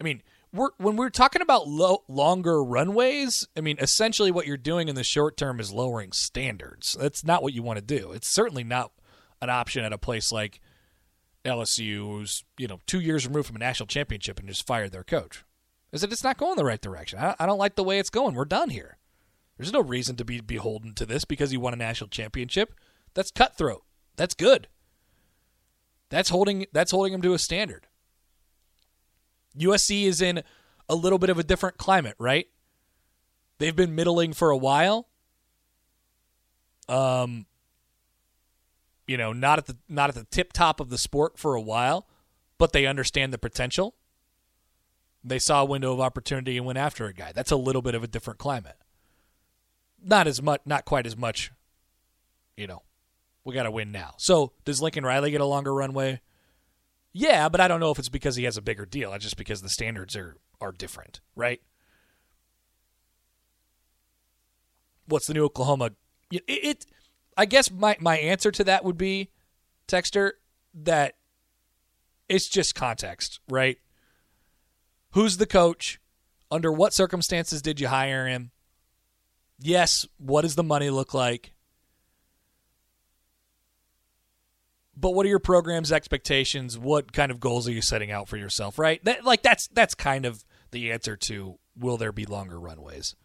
I 0.00 0.04
mean, 0.04 0.22
we're 0.52 0.70
when 0.78 0.96
we're 0.96 1.10
talking 1.10 1.42
about 1.42 1.66
low, 1.66 2.04
longer 2.08 2.62
runways, 2.62 3.46
I 3.56 3.60
mean, 3.60 3.76
essentially 3.80 4.30
what 4.30 4.46
you're 4.46 4.56
doing 4.56 4.88
in 4.88 4.94
the 4.94 5.04
short 5.04 5.36
term 5.36 5.60
is 5.60 5.72
lowering 5.72 6.12
standards. 6.12 6.96
That's 6.98 7.24
not 7.24 7.42
what 7.42 7.54
you 7.54 7.62
want 7.62 7.78
to 7.78 7.84
do. 7.84 8.12
It's 8.12 8.28
certainly 8.28 8.64
not 8.64 8.92
an 9.40 9.50
option 9.50 9.84
at 9.84 9.92
a 9.92 9.98
place 9.98 10.30
like 10.30 10.60
LSU, 11.44 11.98
who's 11.98 12.44
you 12.58 12.68
know 12.68 12.80
two 12.86 13.00
years 13.00 13.26
removed 13.26 13.46
from 13.46 13.56
a 13.56 13.60
national 13.60 13.86
championship 13.86 14.38
and 14.38 14.48
just 14.48 14.66
fired 14.66 14.92
their 14.92 15.04
coach. 15.04 15.44
Is 15.90 16.02
that 16.02 16.12
it's 16.12 16.24
not 16.24 16.38
going 16.38 16.56
the 16.56 16.64
right 16.64 16.80
direction? 16.80 17.18
I, 17.18 17.34
I 17.38 17.46
don't 17.46 17.58
like 17.58 17.74
the 17.74 17.84
way 17.84 17.98
it's 17.98 18.10
going. 18.10 18.34
We're 18.34 18.44
done 18.44 18.70
here. 18.70 18.98
There's 19.56 19.72
no 19.72 19.82
reason 19.82 20.16
to 20.16 20.24
be 20.24 20.40
beholden 20.40 20.94
to 20.94 21.06
this 21.06 21.24
because 21.24 21.52
you 21.52 21.60
won 21.60 21.74
a 21.74 21.76
national 21.76 22.08
championship. 22.08 22.74
That's 23.14 23.30
cutthroat. 23.30 23.84
That's 24.16 24.34
good. 24.34 24.68
That's 26.08 26.28
holding. 26.28 26.66
That's 26.72 26.90
holding 26.90 27.12
them 27.12 27.22
to 27.22 27.34
a 27.34 27.38
standard. 27.38 27.86
USC 29.58 30.04
is 30.04 30.20
in 30.20 30.42
a 30.88 30.94
little 30.94 31.18
bit 31.18 31.30
of 31.30 31.38
a 31.38 31.42
different 31.42 31.78
climate, 31.78 32.14
right? 32.18 32.46
They've 33.58 33.76
been 33.76 33.94
middling 33.94 34.32
for 34.32 34.50
a 34.50 34.56
while. 34.56 35.08
Um 36.88 37.46
you 39.06 39.16
know, 39.16 39.32
not 39.32 39.58
at 39.58 39.66
the 39.66 39.76
not 39.88 40.08
at 40.08 40.14
the 40.14 40.24
tip 40.24 40.52
top 40.52 40.80
of 40.80 40.88
the 40.90 40.98
sport 40.98 41.38
for 41.38 41.54
a 41.54 41.60
while, 41.60 42.06
but 42.58 42.72
they 42.72 42.86
understand 42.86 43.32
the 43.32 43.38
potential. 43.38 43.94
They 45.24 45.38
saw 45.38 45.62
a 45.62 45.64
window 45.64 45.92
of 45.92 46.00
opportunity 46.00 46.56
and 46.56 46.66
went 46.66 46.78
after 46.78 47.06
a 47.06 47.14
guy. 47.14 47.32
That's 47.32 47.50
a 47.50 47.56
little 47.56 47.82
bit 47.82 47.94
of 47.94 48.02
a 48.02 48.08
different 48.08 48.38
climate. 48.38 48.76
Not 50.02 50.26
as 50.26 50.42
much 50.42 50.62
not 50.64 50.84
quite 50.84 51.06
as 51.06 51.16
much 51.16 51.52
you 52.56 52.66
know, 52.66 52.82
we 53.44 53.54
got 53.54 53.64
to 53.64 53.70
win 53.70 53.92
now. 53.92 54.14
So 54.18 54.52
does 54.64 54.82
Lincoln 54.82 55.04
Riley 55.04 55.30
get 55.30 55.40
a 55.40 55.46
longer 55.46 55.72
runway? 55.74 56.20
Yeah, 57.12 57.48
but 57.48 57.60
I 57.60 57.68
don't 57.68 57.80
know 57.80 57.90
if 57.90 57.98
it's 57.98 58.08
because 58.08 58.36
he 58.36 58.44
has 58.44 58.56
a 58.56 58.62
bigger 58.62 58.86
deal. 58.86 59.12
It's 59.12 59.24
just 59.24 59.36
because 59.36 59.62
the 59.62 59.68
standards 59.68 60.16
are 60.16 60.36
are 60.60 60.72
different, 60.72 61.20
right? 61.36 61.60
What's 65.06 65.26
the 65.26 65.34
new 65.34 65.44
Oklahoma? 65.44 65.90
It, 66.30 66.42
it 66.46 66.86
I 67.36 67.44
guess 67.44 67.70
my 67.70 67.96
my 68.00 68.18
answer 68.18 68.50
to 68.52 68.64
that 68.64 68.84
would 68.84 68.96
be, 68.96 69.30
Texter, 69.86 70.32
that 70.74 71.16
it's 72.28 72.48
just 72.48 72.74
context, 72.74 73.40
right? 73.48 73.78
Who's 75.10 75.36
the 75.36 75.46
coach? 75.46 75.98
Under 76.50 76.70
what 76.70 76.92
circumstances 76.92 77.62
did 77.62 77.80
you 77.80 77.88
hire 77.88 78.26
him? 78.26 78.50
Yes, 79.58 80.06
what 80.18 80.42
does 80.42 80.54
the 80.54 80.62
money 80.62 80.90
look 80.90 81.14
like? 81.14 81.51
But 84.94 85.14
what 85.14 85.24
are 85.24 85.28
your 85.28 85.38
program's 85.38 85.90
expectations? 85.90 86.78
What 86.78 87.12
kind 87.12 87.32
of 87.32 87.40
goals 87.40 87.66
are 87.66 87.72
you 87.72 87.80
setting 87.80 88.10
out 88.10 88.28
for 88.28 88.36
yourself, 88.36 88.78
right? 88.78 89.02
That 89.04 89.24
like 89.24 89.42
that's 89.42 89.68
that's 89.68 89.94
kind 89.94 90.26
of 90.26 90.44
the 90.70 90.92
answer 90.92 91.16
to 91.16 91.58
will 91.76 91.96
there 91.96 92.12
be 92.12 92.26
longer 92.26 92.60
runways? 92.60 93.16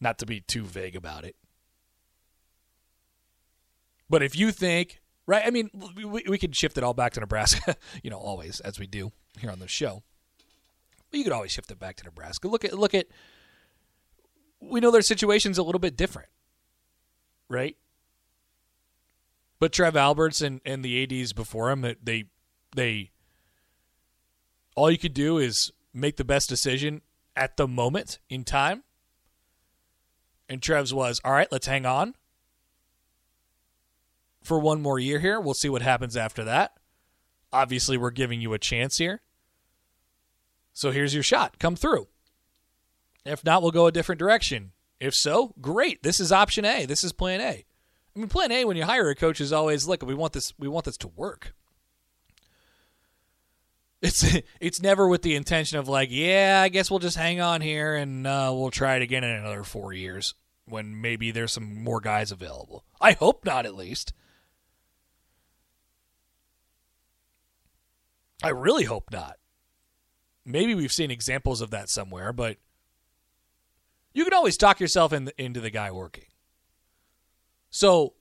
Not 0.00 0.18
to 0.18 0.26
be 0.26 0.40
too 0.40 0.64
vague 0.64 0.96
about 0.96 1.24
it. 1.24 1.36
But 4.08 4.22
if 4.22 4.36
you 4.36 4.52
think, 4.52 5.00
right, 5.26 5.44
I 5.44 5.50
mean, 5.50 5.70
we, 5.96 6.22
we 6.28 6.38
could 6.38 6.54
shift 6.54 6.78
it 6.78 6.84
all 6.84 6.94
back 6.94 7.12
to 7.14 7.20
Nebraska, 7.20 7.76
you 8.02 8.10
know, 8.10 8.18
always, 8.18 8.60
as 8.60 8.78
we 8.78 8.86
do 8.86 9.12
here 9.38 9.50
on 9.50 9.58
the 9.58 9.68
show. 9.68 10.02
But 11.10 11.18
you 11.18 11.24
could 11.24 11.32
always 11.32 11.50
shift 11.50 11.70
it 11.70 11.78
back 11.78 11.96
to 11.96 12.04
Nebraska. 12.04 12.48
Look 12.48 12.64
at, 12.64 12.78
look 12.78 12.94
at, 12.94 13.06
we 14.60 14.80
know 14.80 14.90
their 14.90 15.02
situation's 15.02 15.58
a 15.58 15.62
little 15.62 15.78
bit 15.78 15.96
different, 15.96 16.28
right? 17.48 17.76
But 19.58 19.72
Trev 19.72 19.96
Alberts 19.96 20.40
and, 20.40 20.60
and 20.64 20.84
the 20.84 21.02
ADs 21.02 21.32
before 21.32 21.70
him, 21.70 21.94
they, 22.02 22.24
they, 22.74 23.10
all 24.74 24.90
you 24.90 24.98
could 24.98 25.14
do 25.14 25.38
is 25.38 25.72
make 25.94 26.16
the 26.16 26.24
best 26.24 26.48
decision 26.48 27.00
at 27.34 27.56
the 27.56 27.66
moment 27.66 28.18
in 28.28 28.44
time. 28.44 28.84
And 30.48 30.62
Trev's 30.62 30.92
was, 30.92 31.20
all 31.24 31.32
right, 31.32 31.50
let's 31.50 31.66
hang 31.66 31.86
on 31.86 32.14
for 34.42 34.58
one 34.58 34.80
more 34.80 34.98
year 34.98 35.18
here. 35.18 35.40
We'll 35.40 35.54
see 35.54 35.68
what 35.68 35.82
happens 35.82 36.16
after 36.16 36.44
that. 36.44 36.74
Obviously, 37.52 37.96
we're 37.96 38.10
giving 38.10 38.40
you 38.40 38.52
a 38.52 38.58
chance 38.58 38.98
here. 38.98 39.22
So 40.72 40.90
here's 40.90 41.14
your 41.14 41.22
shot. 41.22 41.58
Come 41.58 41.74
through. 41.74 42.06
If 43.24 43.44
not, 43.44 43.62
we'll 43.62 43.72
go 43.72 43.86
a 43.86 43.92
different 43.92 44.18
direction. 44.18 44.72
If 45.00 45.14
so, 45.14 45.54
great. 45.60 46.02
This 46.02 46.20
is 46.20 46.30
option 46.30 46.64
A. 46.64 46.86
This 46.86 47.02
is 47.02 47.12
plan 47.12 47.40
A. 47.40 47.64
I 48.16 48.18
mean, 48.18 48.28
plan 48.28 48.50
A 48.50 48.64
when 48.64 48.78
you 48.78 48.84
hire 48.84 49.10
a 49.10 49.14
coach 49.14 49.42
is 49.42 49.52
always 49.52 49.86
look. 49.86 50.02
We 50.02 50.14
want 50.14 50.32
this. 50.32 50.54
We 50.58 50.68
want 50.68 50.86
this 50.86 50.96
to 50.98 51.08
work. 51.08 51.52
It's 54.00 54.24
it's 54.60 54.80
never 54.80 55.06
with 55.06 55.20
the 55.20 55.36
intention 55.36 55.78
of 55.78 55.86
like, 55.86 56.08
yeah, 56.10 56.62
I 56.64 56.70
guess 56.70 56.90
we'll 56.90 56.98
just 56.98 57.18
hang 57.18 57.40
on 57.40 57.60
here 57.60 57.94
and 57.94 58.26
uh, 58.26 58.50
we'll 58.54 58.70
try 58.70 58.96
it 58.96 59.02
again 59.02 59.22
in 59.22 59.30
another 59.30 59.64
four 59.64 59.92
years 59.92 60.34
when 60.64 61.00
maybe 61.00 61.30
there's 61.30 61.52
some 61.52 61.84
more 61.84 62.00
guys 62.00 62.32
available. 62.32 62.84
I 63.00 63.12
hope 63.12 63.44
not, 63.44 63.66
at 63.66 63.74
least. 63.74 64.14
I 68.42 68.48
really 68.48 68.84
hope 68.84 69.10
not. 69.12 69.36
Maybe 70.44 70.74
we've 70.74 70.92
seen 70.92 71.10
examples 71.10 71.60
of 71.60 71.70
that 71.70 71.88
somewhere, 71.90 72.32
but 72.32 72.56
you 74.12 74.24
can 74.24 74.32
always 74.32 74.56
talk 74.56 74.80
yourself 74.80 75.12
in 75.12 75.26
the, 75.26 75.42
into 75.42 75.60
the 75.60 75.70
guy 75.70 75.90
working. 75.90 76.26
So, 77.76 78.14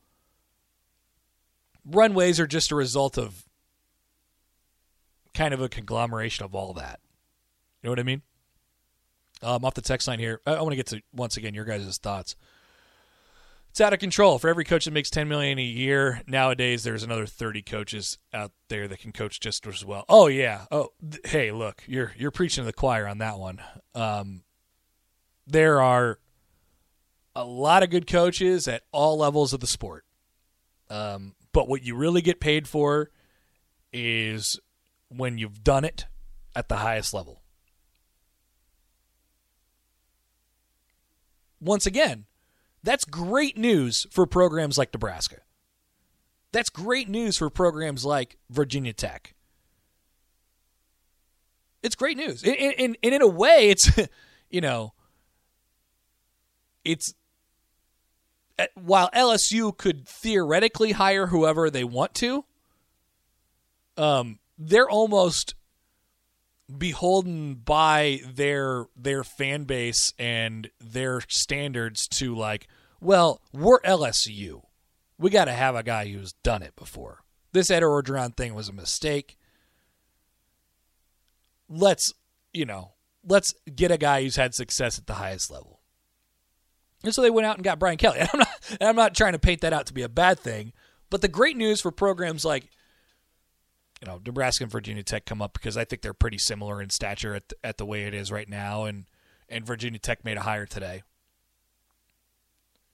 runways 1.85 2.41
are 2.41 2.45
just 2.45 2.73
a 2.73 2.75
result 2.75 3.17
of 3.17 3.45
kind 5.33 5.53
of 5.53 5.61
a 5.61 5.69
conglomeration 5.69 6.43
of 6.43 6.53
all 6.53 6.73
that. 6.73 6.99
You 7.81 7.87
know 7.87 7.91
what 7.93 7.99
I 8.01 8.03
mean? 8.03 8.21
Um, 9.41 9.63
off 9.63 9.73
the 9.73 9.81
text 9.81 10.09
line 10.09 10.19
here, 10.19 10.41
I, 10.45 10.55
I 10.55 10.61
want 10.61 10.73
to 10.73 10.75
get 10.75 10.87
to 10.87 11.01
once 11.13 11.37
again 11.37 11.53
your 11.53 11.63
guys' 11.63 11.97
thoughts. 11.97 12.35
It's 13.69 13.79
out 13.79 13.93
of 13.93 13.99
control. 13.99 14.39
For 14.39 14.49
every 14.49 14.65
coach 14.65 14.83
that 14.83 14.91
makes 14.91 15.09
ten 15.09 15.29
million 15.29 15.57
a 15.57 15.63
year 15.63 16.21
nowadays, 16.27 16.83
there's 16.83 17.03
another 17.03 17.25
thirty 17.25 17.61
coaches 17.61 18.17
out 18.33 18.51
there 18.67 18.89
that 18.89 18.99
can 18.99 19.13
coach 19.13 19.39
just 19.39 19.65
as 19.67 19.85
well. 19.85 20.03
Oh 20.09 20.27
yeah. 20.27 20.65
Oh 20.69 20.89
th- 21.01 21.25
hey, 21.27 21.53
look, 21.53 21.81
you're 21.87 22.11
you're 22.17 22.29
preaching 22.29 22.63
to 22.63 22.65
the 22.65 22.73
choir 22.73 23.07
on 23.07 23.19
that 23.19 23.39
one. 23.39 23.61
Um, 23.93 24.43
there 25.47 25.81
are 25.81 26.19
a 27.35 27.43
lot 27.43 27.83
of 27.83 27.89
good 27.89 28.07
coaches 28.07 28.67
at 28.67 28.83
all 28.91 29.17
levels 29.17 29.53
of 29.53 29.59
the 29.59 29.67
sport. 29.67 30.05
Um, 30.89 31.35
but 31.51 31.67
what 31.67 31.83
you 31.83 31.95
really 31.95 32.21
get 32.21 32.39
paid 32.39 32.67
for 32.67 33.11
is 33.91 34.59
when 35.09 35.37
you've 35.37 35.63
done 35.63 35.85
it 35.85 36.05
at 36.55 36.69
the 36.69 36.77
highest 36.77 37.13
level. 37.13 37.41
Once 41.59 41.85
again, 41.85 42.25
that's 42.83 43.05
great 43.05 43.57
news 43.57 44.05
for 44.11 44.25
programs 44.25 44.77
like 44.77 44.93
Nebraska. 44.93 45.37
That's 46.51 46.69
great 46.69 47.09
news 47.09 47.37
for 47.37 47.49
programs 47.49 48.05
like 48.05 48.37
Virginia 48.49 48.93
Tech. 48.93 49.33
It's 51.81 51.95
great 51.95 52.17
news. 52.17 52.43
And, 52.43 52.55
and, 52.55 52.97
and 53.03 53.13
in 53.13 53.21
a 53.21 53.27
way, 53.27 53.69
it's, 53.69 53.91
you 54.49 54.61
know, 54.61 54.93
it's 56.83 57.13
while 58.75 59.09
LSU 59.13 59.75
could 59.75 60.07
theoretically 60.07 60.93
hire 60.93 61.27
whoever 61.27 61.69
they 61.69 61.83
want 61.83 62.13
to, 62.15 62.45
um, 63.97 64.39
they're 64.57 64.89
almost 64.89 65.55
beholden 66.77 67.55
by 67.55 68.19
their 68.33 68.85
their 68.95 69.23
fan 69.23 69.65
base 69.65 70.13
and 70.17 70.69
their 70.79 71.21
standards 71.27 72.07
to 72.07 72.35
like, 72.35 72.67
well, 72.99 73.41
we're 73.53 73.81
LSU. 73.81 74.63
We 75.17 75.29
got 75.29 75.45
to 75.45 75.53
have 75.53 75.75
a 75.75 75.83
guy 75.83 76.07
who's 76.07 76.33
done 76.43 76.61
it 76.61 76.75
before. 76.75 77.23
This 77.51 77.71
Ed 77.71 77.83
Orgeron 77.83 78.35
thing 78.35 78.53
was 78.53 78.67
a 78.67 78.73
mistake. 78.73 79.37
Let's, 81.69 82.13
you 82.53 82.65
know, 82.65 82.93
let's 83.25 83.53
get 83.73 83.91
a 83.91 83.97
guy 83.97 84.23
who's 84.23 84.35
had 84.35 84.53
success 84.53 84.99
at 84.99 85.07
the 85.07 85.13
highest 85.13 85.49
level. 85.49 85.79
And 87.05 87.13
so 87.13 87.21
they 87.21 87.29
went 87.29 87.45
out 87.45 87.55
and 87.55 87.63
got 87.63 87.79
Brian 87.79 87.97
Kelly. 87.97 88.19
And 88.25 88.29
I'm 88.33 88.39
not, 88.39 88.77
and 88.79 88.89
I'm 88.89 88.95
not 88.95 89.15
trying 89.15 89.33
to 89.33 89.39
paint 89.39 89.61
that 89.61 89.73
out 89.73 89.85
to 89.87 89.93
be 89.93 90.01
a 90.01 90.09
bad 90.09 90.39
thing, 90.39 90.73
but 91.09 91.21
the 91.21 91.27
great 91.27 91.55
news 91.55 91.81
for 91.81 91.91
programs 91.91 92.43
like 92.43 92.67
you 94.01 94.07
know, 94.07 94.19
Nebraska 94.25 94.63
and 94.63 94.71
Virginia 94.71 95.03
Tech 95.03 95.25
come 95.25 95.41
up 95.41 95.53
because 95.53 95.77
I 95.77 95.85
think 95.85 96.01
they're 96.01 96.13
pretty 96.13 96.37
similar 96.37 96.81
in 96.81 96.89
stature 96.89 97.33
at 97.35 97.49
the, 97.49 97.55
at 97.63 97.77
the 97.77 97.85
way 97.85 98.03
it 98.03 98.13
is 98.13 98.31
right 98.31 98.49
now, 98.49 98.85
and 98.85 99.05
and 99.47 99.65
Virginia 99.65 99.99
Tech 99.99 100.25
made 100.25 100.37
a 100.37 100.41
hire 100.41 100.65
today. 100.65 101.03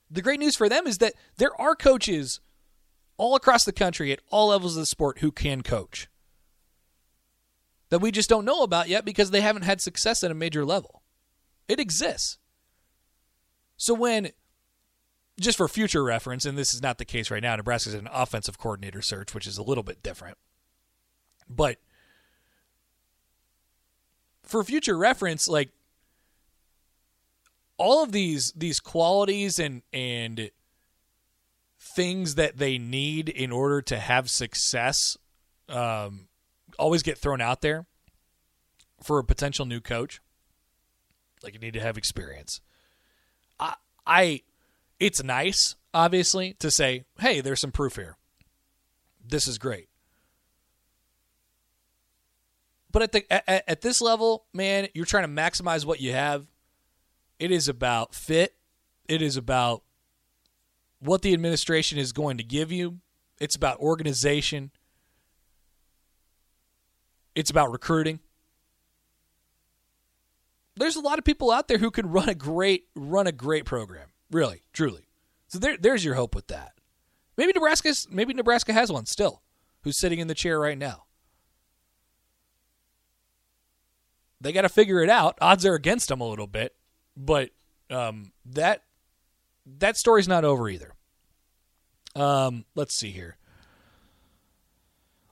The 0.10 0.21
great 0.21 0.39
news 0.39 0.58
for 0.58 0.67
them 0.67 0.86
is 0.86 0.97
that 0.97 1.13
there 1.38 1.60
are 1.60 1.76
coaches 1.76 2.41
all 3.17 3.36
across 3.36 3.63
the 3.63 3.71
country 3.71 4.12
at 4.12 4.19
all 4.30 4.50
levels 4.50 4.76
of 4.76 4.82
the 4.82 4.86
sport 4.86 5.19
who 5.19 5.32
can 5.32 5.62
coach 5.62 6.08
that 7.89 8.00
we 8.00 8.12
just 8.12 8.30
don't 8.30 8.45
know 8.45 8.63
about 8.63 8.89
yet 8.89 9.06
because 9.06 9.32
they 9.32 9.41
haven't 9.41 9.63
had 9.63 9.80
success 9.82 10.24
at 10.24 10.32
a 10.32 10.36
major 10.36 10.65
level. 10.65 11.02
It 11.67 11.80
exists. 11.80 12.38
So 13.82 13.96
when 13.96 14.30
just 15.39 15.58
for 15.58 15.67
future 15.67 16.04
reference, 16.04 16.46
and 16.46 16.56
this 16.56 16.72
is 16.72 16.84
not 16.84 17.00
the 17.00 17.04
case 17.04 17.32
right 17.32 17.41
now, 17.41 17.56
Nebraska's 17.56 17.96
an 17.96 18.08
offensive 18.13 18.60
coordinator 18.60 19.02
search, 19.02 19.34
which 19.34 19.48
is 19.48 19.58
a 19.58 19.63
little 19.63 19.82
bit 19.82 20.04
different. 20.04 20.38
But 21.50 21.80
for 24.44 24.63
future 24.63 24.96
reference, 24.96 25.48
like 25.48 25.72
all 27.78 28.04
of 28.04 28.12
these 28.12 28.54
these 28.56 28.80
qualities 28.80 29.58
and 29.58 29.82
and 29.91 30.52
things 31.80 32.36
that 32.36 32.58
they 32.58 32.78
need 32.78 33.30
in 33.30 33.52
order 33.52 33.82
to 33.82 33.98
have 33.98 34.30
success 34.30 35.17
um, 35.70 36.28
always 36.78 37.02
get 37.02 37.17
thrown 37.17 37.41
out 37.41 37.62
there 37.62 37.88
for 39.02 39.17
a 39.17 39.24
potential 39.24 39.65
new 39.65 39.82
coach. 39.82 40.22
Like 41.41 41.56
you 41.56 41.60
need 41.60 41.74
to 41.74 41.82
have 41.82 41.98
experience. 41.98 42.62
I 43.62 43.76
I 44.06 44.41
it's 45.00 45.24
nice, 45.24 45.76
obviously, 45.93 46.54
to 46.60 46.69
say, 46.69 47.06
hey, 47.19 47.41
there's 47.41 47.62
some 47.62 47.71
proof 47.71 47.95
here. 47.95 48.17
This 49.26 49.47
is 49.47 49.58
great. 49.58 49.88
But 52.91 53.04
at 53.04 53.12
the 53.13 53.50
at, 53.50 53.63
at 53.67 53.82
this 53.82 54.02
level, 54.02 54.45
man, 54.54 54.89
you're 54.93 55.06
trying 55.06 55.24
to 55.24 55.41
maximize 55.41 55.86
what 55.86 56.02
you 56.02 56.12
have. 56.12 56.47
It 57.39 57.52
is 57.52 57.67
about 57.67 58.13
fit. 58.13 58.56
It 59.08 59.21
is 59.21 59.38
about 59.38 59.84
what 61.00 61.21
the 61.21 61.34
administration 61.34 61.97
is 61.97 62.12
going 62.12 62.38
to 62.38 62.43
give 62.43 62.71
you. 62.71 63.00
It's 63.39 63.56
about 63.56 63.80
organization. 63.80 64.71
It's 67.34 67.50
about 67.50 67.71
recruiting. 67.71 68.19
There's 70.82 70.96
a 70.96 71.02
lot 71.02 71.20
of 71.20 71.26
people 71.26 71.52
out 71.52 71.67
there 71.67 71.78
who 71.78 71.91
can 71.91 72.10
run 72.10 72.28
a 72.28 72.34
great 72.34 72.88
run 72.96 73.28
a 73.28 73.32
great 73.32 73.65
program. 73.65 74.08
Really, 74.32 74.63
truly. 74.74 75.06
So 75.48 75.60
there, 75.60 75.78
there's 75.78 76.04
your 76.04 76.15
hope 76.15 76.34
with 76.34 76.48
that. 76.48 76.72
Maybe 77.38 77.54
Nebraska's 77.54 78.08
maybe 78.10 78.34
Nebraska 78.34 78.74
has 78.74 78.91
one 78.91 79.06
still, 79.06 79.44
who's 79.84 80.00
sitting 80.00 80.17
in 80.17 80.28
the 80.28 80.34
chair 80.34 80.60
right 80.60 80.78
now. 80.78 81.04
They 84.41 84.52
got 84.52 84.63
to 84.63 84.70
figure 84.70 85.04
it 85.04 85.10
out. 85.12 85.38
Odds 85.39 85.67
are 85.67 85.76
against 85.76 86.08
them 86.08 86.20
a 86.20 86.28
little 86.28 86.48
bit, 86.48 86.76
but 87.15 87.52
um, 87.91 88.32
that 88.48 88.82
that 89.78 89.98
story's 89.98 90.28
not 90.28 90.46
over 90.46 90.67
either. 90.67 90.96
Um, 92.15 92.65
let's 92.74 92.96
see 92.96 93.12
here. 93.12 93.38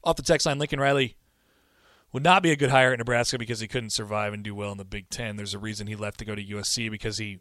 Off 0.04 0.16
the 0.16 0.22
text 0.22 0.46
line, 0.46 0.60
Lincoln 0.60 0.80
Riley 0.80 1.18
would 2.12 2.24
not 2.24 2.44
be 2.44 2.52
a 2.52 2.56
good 2.56 2.72
hire 2.72 2.92
at 2.92 3.00
Nebraska 3.00 3.38
because 3.38 3.60
he 3.60 3.68
couldn't 3.68 3.92
survive 3.92 4.34
and 4.34 4.44
do 4.44 4.56
well 4.56 4.72
in 4.72 4.78
the 4.78 4.86
Big 4.86 5.10
Ten. 5.10 5.36
There's 5.36 5.54
a 5.54 5.60
reason 5.60 5.88
he 5.88 5.96
left 5.96 6.20
to 6.20 6.26
go 6.26 6.36
to 6.36 6.44
USC 6.44 6.90
because 6.90 7.18
he 7.18 7.40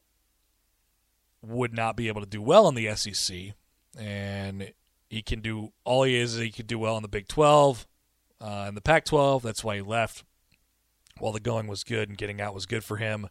would 1.43 1.73
not 1.73 1.97
be 1.97 2.09
able 2.09 2.21
to 2.21 2.27
do 2.27 2.43
well 2.43 2.69
in 2.69 2.75
the 2.75 2.95
SEC, 2.95 3.55
and 3.99 4.73
he 5.09 5.23
can 5.23 5.41
do 5.41 5.73
all 5.85 6.03
he 6.03 6.17
is. 6.17 6.37
He 6.37 6.51
could 6.51 6.67
do 6.67 6.79
well 6.79 6.97
in 6.97 7.03
the 7.03 7.09
Big 7.09 7.29
12 7.29 7.87
uh, 8.41 8.65
and 8.67 8.77
the 8.77 8.81
Pac-12. 8.81 9.43
That's 9.43 9.65
why 9.65 9.77
he 9.77 9.83
left. 9.83 10.25
While 11.19 11.33
the 11.33 11.41
going 11.41 11.67
was 11.67 11.83
good 11.83 12.09
and 12.09 12.19
getting 12.19 12.41
out 12.41 12.55
was 12.55 12.67
good 12.67 12.85
for 12.85 12.97
him, 12.97 13.29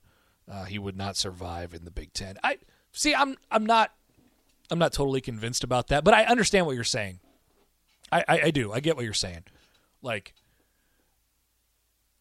uh, 0.52 0.66
he 0.66 0.78
would 0.80 0.98
not 0.98 1.16
survive 1.16 1.74
in 1.74 1.86
the 1.86 1.92
Big 1.92 2.14
Ten. 2.14 2.38
I 2.44 2.58
see. 2.92 3.16
I'm 3.16 3.38
I'm 3.50 3.66
not 3.66 3.94
I'm 4.70 4.80
not 4.80 4.92
totally 4.92 5.22
convinced 5.22 5.64
about 5.64 5.88
that, 5.88 6.04
but 6.04 6.14
I 6.14 6.26
understand 6.26 6.66
what 6.66 6.76
you're 6.76 6.84
saying. 6.84 7.20
I, 8.12 8.24
I, 8.28 8.42
I 8.44 8.52
do. 8.52 8.74
I 8.74 8.80
get 8.80 8.96
what 8.96 9.06
you're 9.06 9.14
saying. 9.14 9.44
Like 10.02 10.34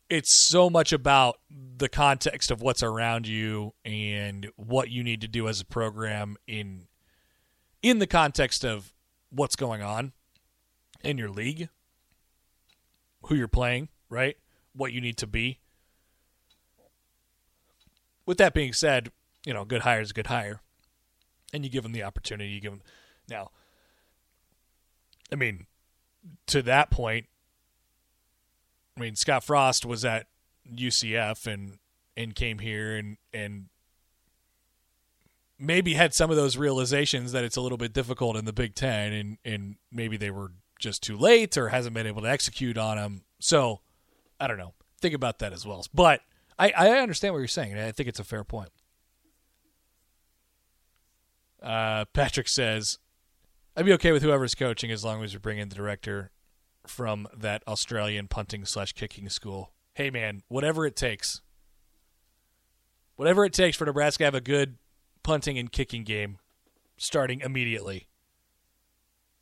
it's 0.09 0.33
so 0.33 0.71
much 0.71 0.93
about 0.93 1.39
the 1.51 1.89
context 1.89 2.51
of 2.51 2.61
what's 2.63 2.83
around 2.83 3.27
you 3.27 3.75
and 3.85 4.49
what 4.57 4.91
you 4.91 5.03
need 5.03 5.21
to 5.21 5.29
do 5.29 5.49
as 5.49 5.61
a 5.61 5.65
program 5.65 6.37
in 6.47 6.87
in 7.83 7.99
the 7.99 8.07
context 8.07 8.65
of 8.65 8.93
what's 9.31 9.57
going 9.57 9.83
on 9.83 10.13
in 11.03 11.19
your 11.19 11.31
league, 11.31 11.69
who 13.23 13.35
you're 13.35 13.49
playing, 13.49 13.89
right? 14.09 14.37
What 14.75 14.93
you 14.93 15.01
need 15.01 15.17
to 15.19 15.27
be. 15.27 15.61
With 18.25 18.39
that 18.39 18.55
being 18.55 18.73
said, 18.73 19.13
you 19.45 19.55
know, 19.55 19.65
good 19.65 19.83
hire 19.83 20.01
is 20.01 20.11
a 20.11 20.15
good 20.15 20.27
hire. 20.29 20.61
And 21.53 21.65
you 21.65 21.71
give 21.71 21.85
them 21.85 21.93
the 21.93 22.03
opportunity, 22.03 22.51
you 22.51 22.61
give 22.61 22.73
them 22.73 22.83
now 23.29 23.51
I 25.31 25.35
mean, 25.37 25.67
to 26.49 26.63
that 26.63 26.91
point, 26.91 27.27
I 28.97 29.01
mean, 29.01 29.15
Scott 29.15 29.45
Frost 29.45 29.85
was 29.85 30.05
at 30.05 30.27
UCF 30.75 31.47
and 31.47 31.79
and 32.17 32.35
came 32.35 32.59
here 32.59 32.97
and 32.97 33.19
and 33.33 33.67
maybe 35.59 35.95
had 35.95 36.15
some 36.15 36.31
of 36.31 36.37
those 36.37 36.57
realizations 36.57 37.33
that 37.33 37.45
it's 37.45 37.57
a 37.57 37.61
little 37.61 37.79
bit 37.79 37.93
difficult 37.93 38.37
in 38.37 38.45
the 38.45 38.53
Big 38.53 38.75
Ten, 38.75 39.13
and 39.13 39.39
and 39.45 39.77
maybe 39.93 40.17
they 40.17 40.31
were 40.31 40.53
just 40.79 41.03
too 41.03 41.17
late 41.17 41.57
or 41.57 41.69
hasn't 41.69 41.95
been 41.95 42.07
able 42.07 42.23
to 42.23 42.29
execute 42.31 42.79
on 42.79 42.97
them. 42.97 43.23
So 43.39 43.81
I 44.41 44.47
don't 44.47 44.59
know. 44.59 44.75
Think 45.01 45.15
about 45.15 45.39
that 45.41 45.53
as 45.53 45.67
well. 45.67 45.85
But 45.93 46.23
I 46.59 46.73
I 46.77 46.99
understand 46.99 47.35
what 47.35 47.41
you're 47.41 47.49
saying, 47.49 47.79
I 47.79 47.93
think 47.93 48.09
it's 48.09 48.21
a 48.21 48.25
fair 48.25 48.45
point. 48.45 48.71
Uh, 51.63 52.05
Patrick 52.13 52.49
says, 52.49 52.99
"I'd 53.77 53.85
be 53.85 53.93
okay 53.95 54.13
with 54.13 54.23
whoever's 54.23 54.55
coaching 54.55 54.91
as 54.91 55.05
long 55.05 55.23
as 55.23 55.33
you 55.33 55.39
bring 55.39 55.59
in 55.59 55.69
the 55.69 55.75
director 55.75 56.31
from 56.89 57.29
that 57.37 57.63
Australian 57.67 58.29
punting 58.29 58.65
slash 58.65 58.93
kicking 58.93 59.29
school. 59.29 59.73
Hey, 59.95 60.11
man, 60.11 60.43
whatever 60.49 60.87
it 60.87 60.97
takes. 60.97 61.41
Whatever 63.17 63.45
it 63.45 63.53
takes 63.53 63.77
for 63.77 63.87
Nebraska 63.87 64.23
to 64.23 64.25
have 64.27 64.35
a 64.35 64.41
good 64.41 64.77
punting 65.23 65.59
and 65.59 65.73
kicking 65.73 66.05
game 66.05 66.39
starting 66.97 67.41
immediately. 67.41 68.09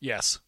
Yes. 0.01 0.39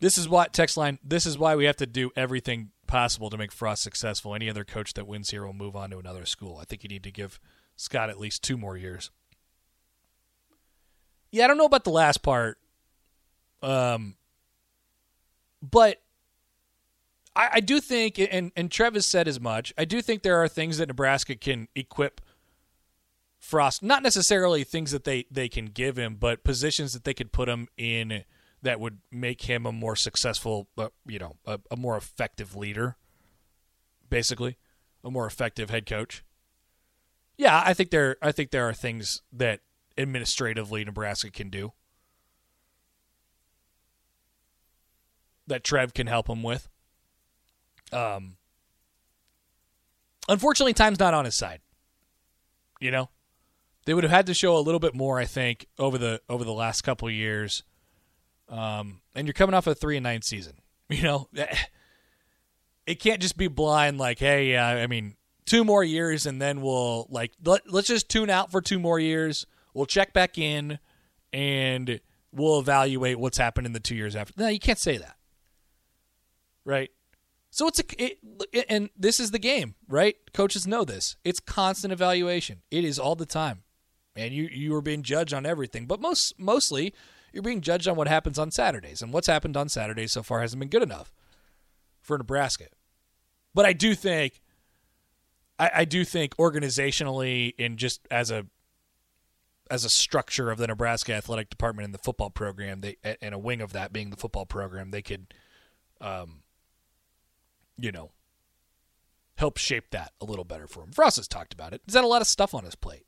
This 0.00 0.16
is 0.16 0.28
why 0.28 0.46
text 0.48 0.76
line. 0.76 0.98
This 1.04 1.26
is 1.26 1.38
why 1.38 1.56
we 1.56 1.66
have 1.66 1.76
to 1.76 1.86
do 1.86 2.10
everything 2.16 2.70
possible 2.86 3.30
to 3.30 3.36
make 3.36 3.52
Frost 3.52 3.82
successful. 3.82 4.34
Any 4.34 4.50
other 4.50 4.64
coach 4.64 4.94
that 4.94 5.06
wins 5.06 5.30
here 5.30 5.44
will 5.44 5.52
move 5.52 5.76
on 5.76 5.90
to 5.90 5.98
another 5.98 6.24
school. 6.24 6.58
I 6.60 6.64
think 6.64 6.82
you 6.82 6.88
need 6.88 7.04
to 7.04 7.12
give 7.12 7.38
Scott 7.76 8.10
at 8.10 8.18
least 8.18 8.42
two 8.42 8.56
more 8.56 8.76
years. 8.76 9.10
Yeah, 11.30 11.44
I 11.44 11.48
don't 11.48 11.58
know 11.58 11.64
about 11.64 11.84
the 11.84 11.90
last 11.90 12.22
part. 12.22 12.58
Um, 13.62 14.16
but 15.62 16.00
I, 17.36 17.50
I 17.54 17.60
do 17.60 17.80
think, 17.80 18.18
and 18.18 18.52
and 18.56 18.70
Trev 18.70 19.02
said 19.04 19.28
as 19.28 19.40
much. 19.40 19.72
I 19.78 19.84
do 19.84 20.02
think 20.02 20.22
there 20.22 20.42
are 20.42 20.48
things 20.48 20.78
that 20.78 20.88
Nebraska 20.88 21.36
can 21.36 21.68
equip 21.74 22.20
Frost. 23.38 23.82
Not 23.82 24.02
necessarily 24.02 24.64
things 24.64 24.90
that 24.90 25.04
they 25.04 25.26
they 25.30 25.48
can 25.48 25.66
give 25.66 25.98
him, 25.98 26.16
but 26.16 26.44
positions 26.44 26.92
that 26.92 27.04
they 27.04 27.14
could 27.14 27.32
put 27.32 27.48
him 27.48 27.68
in 27.76 28.24
that 28.62 28.78
would 28.78 28.98
make 29.10 29.42
him 29.42 29.64
a 29.64 29.72
more 29.72 29.96
successful, 29.96 30.68
uh, 30.76 30.88
you 31.06 31.18
know, 31.18 31.36
a, 31.46 31.58
a 31.70 31.76
more 31.76 31.96
effective 31.96 32.54
leader. 32.54 32.96
Basically, 34.10 34.58
a 35.02 35.10
more 35.10 35.26
effective 35.26 35.70
head 35.70 35.86
coach. 35.86 36.22
Yeah, 37.38 37.62
I 37.64 37.72
think 37.72 37.90
there. 37.90 38.16
I 38.20 38.32
think 38.32 38.50
there 38.50 38.68
are 38.68 38.74
things 38.74 39.22
that 39.32 39.60
administratively 40.00 40.84
Nebraska 40.84 41.30
can 41.30 41.50
do 41.50 41.72
that 45.46 45.64
Trev 45.64 45.92
can 45.92 46.06
help 46.06 46.28
him 46.28 46.42
with. 46.42 46.68
Um, 47.92 48.36
unfortunately, 50.28 50.72
time's 50.72 50.98
not 50.98 51.12
on 51.12 51.24
his 51.24 51.34
side. 51.34 51.60
You 52.80 52.90
know, 52.90 53.10
they 53.84 53.92
would 53.92 54.04
have 54.04 54.10
had 54.12 54.26
to 54.26 54.34
show 54.34 54.56
a 54.56 54.60
little 54.60 54.80
bit 54.80 54.94
more, 54.94 55.18
I 55.18 55.26
think, 55.26 55.66
over 55.78 55.98
the 55.98 56.22
over 56.28 56.44
the 56.44 56.52
last 56.52 56.82
couple 56.82 57.10
years. 57.10 57.62
Um, 58.48 59.00
and 59.14 59.26
you're 59.26 59.34
coming 59.34 59.54
off 59.54 59.66
a 59.66 59.74
three 59.74 59.96
and 59.96 60.04
nine 60.04 60.22
season. 60.22 60.54
You 60.90 61.04
know, 61.04 61.28
it 62.84 62.98
can't 62.98 63.22
just 63.22 63.36
be 63.36 63.46
blind. 63.46 63.98
Like, 63.98 64.18
hey, 64.18 64.56
uh, 64.56 64.64
I 64.64 64.88
mean, 64.88 65.14
two 65.46 65.62
more 65.62 65.84
years, 65.84 66.26
and 66.26 66.42
then 66.42 66.60
we'll 66.62 67.06
like 67.10 67.30
let, 67.44 67.72
let's 67.72 67.86
just 67.86 68.08
tune 68.08 68.28
out 68.28 68.50
for 68.50 68.60
two 68.60 68.80
more 68.80 68.98
years. 68.98 69.46
We'll 69.74 69.86
check 69.86 70.12
back 70.12 70.38
in, 70.38 70.78
and 71.32 72.00
we'll 72.32 72.58
evaluate 72.58 73.18
what's 73.18 73.38
happened 73.38 73.66
in 73.66 73.72
the 73.72 73.80
two 73.80 73.94
years 73.94 74.16
after. 74.16 74.34
No, 74.36 74.48
you 74.48 74.58
can't 74.58 74.78
say 74.78 74.96
that, 74.96 75.16
right? 76.64 76.90
So 77.50 77.66
it's 77.66 77.80
a, 77.80 77.84
it, 77.98 78.66
and 78.68 78.90
this 78.96 79.18
is 79.18 79.32
the 79.32 79.38
game, 79.38 79.74
right? 79.88 80.16
Coaches 80.32 80.66
know 80.66 80.84
this. 80.84 81.16
It's 81.24 81.40
constant 81.40 81.92
evaluation. 81.92 82.62
It 82.70 82.84
is 82.84 82.98
all 82.98 83.16
the 83.16 83.26
time, 83.26 83.62
and 84.14 84.32
you 84.32 84.48
you 84.52 84.74
are 84.76 84.82
being 84.82 85.02
judged 85.02 85.34
on 85.34 85.44
everything. 85.44 85.86
But 85.86 86.00
most 86.00 86.38
mostly, 86.38 86.94
you're 87.32 87.42
being 87.42 87.60
judged 87.60 87.88
on 87.88 87.96
what 87.96 88.08
happens 88.08 88.38
on 88.38 88.50
Saturdays, 88.50 89.02
and 89.02 89.12
what's 89.12 89.26
happened 89.26 89.56
on 89.56 89.68
Saturdays 89.68 90.12
so 90.12 90.22
far 90.22 90.40
hasn't 90.40 90.60
been 90.60 90.68
good 90.68 90.82
enough 90.82 91.12
for 92.00 92.16
Nebraska. 92.16 92.66
But 93.52 93.66
I 93.66 93.72
do 93.72 93.96
think, 93.96 94.40
I, 95.58 95.70
I 95.74 95.84
do 95.84 96.04
think 96.04 96.36
organizationally, 96.36 97.54
and 97.58 97.78
just 97.78 98.06
as 98.10 98.30
a 98.30 98.46
as 99.70 99.84
a 99.84 99.88
structure 99.88 100.50
of 100.50 100.58
the 100.58 100.66
Nebraska 100.66 101.14
athletic 101.14 101.48
department 101.48 101.84
and 101.84 101.94
the 101.94 101.98
football 101.98 102.28
program, 102.28 102.80
they 102.80 102.96
and 103.22 103.34
a 103.34 103.38
wing 103.38 103.60
of 103.60 103.72
that 103.72 103.92
being 103.92 104.10
the 104.10 104.16
football 104.16 104.44
program, 104.44 104.90
they 104.90 105.00
could, 105.00 105.32
um, 106.00 106.42
you 107.78 107.92
know, 107.92 108.10
help 109.36 109.56
shape 109.56 109.90
that 109.90 110.12
a 110.20 110.24
little 110.24 110.44
better 110.44 110.66
for 110.66 110.82
him. 110.82 110.90
Frost 110.90 111.16
has 111.16 111.28
talked 111.28 111.54
about 111.54 111.72
it. 111.72 111.80
He's 111.86 111.94
had 111.94 112.04
a 112.04 112.08
lot 112.08 112.20
of 112.20 112.26
stuff 112.26 112.52
on 112.52 112.64
his 112.64 112.74
plate. 112.74 113.06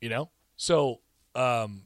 You 0.00 0.08
know, 0.08 0.30
so 0.56 1.00
um, 1.34 1.82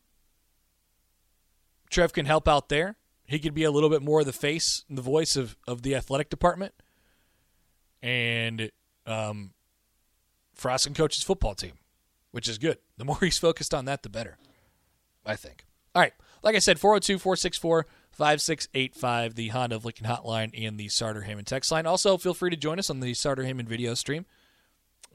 Trev 1.91 2.13
can 2.13 2.27
help 2.27 2.47
out 2.47 2.69
there. 2.69 2.97
He 3.25 3.39
could 3.39 3.55
be 3.55 3.65
a 3.65 3.71
little 3.71 3.89
bit 3.89 4.03
more 4.03 4.21
of 4.21 4.27
the 4.27 4.33
face 4.33 4.85
and 4.89 4.99
the 4.99 5.03
voice 5.03 5.35
of, 5.35 5.57
of 5.67 5.83
the 5.83 5.97
athletic 5.97 6.29
department. 6.29 6.75
And 8.03 8.71
um, 9.07 9.55
Frost 10.55 10.87
can 10.87 10.95
coach 10.95 11.15
his 11.17 11.25
football 11.25 11.55
team, 11.55 11.73
which 12.31 12.49
is 12.49 12.59
good. 12.59 12.79
The 12.97 13.05
more 13.05 13.19
he's 13.21 13.39
focused 13.39 13.75
on 13.75 13.85
that, 13.87 14.03
the 14.03 14.09
better, 14.09 14.39
I 15.27 15.37
think. 15.37 15.65
All 15.95 16.03
right. 16.03 16.13
Like 16.43 16.57
I 16.57 16.59
said, 16.59 16.79
402 16.79 17.19
464 17.19 17.87
5685, 18.13 19.35
the 19.35 19.49
Honda 19.49 19.77
of 19.77 19.85
Lincoln 19.85 20.07
hotline 20.07 20.51
and 20.57 20.79
the 20.79 20.89
Sartor 20.89 21.23
Hamann 21.23 21.45
text 21.45 21.73
line. 21.73 21.87
Also, 21.87 22.17
feel 22.17 22.35
free 22.35 22.51
to 22.51 22.57
join 22.57 22.79
us 22.79 22.91
on 22.91 23.01
the 23.01 23.15
Sartor 23.15 23.45
Hamann 23.45 23.67
video 23.67 23.95
stream 23.95 24.27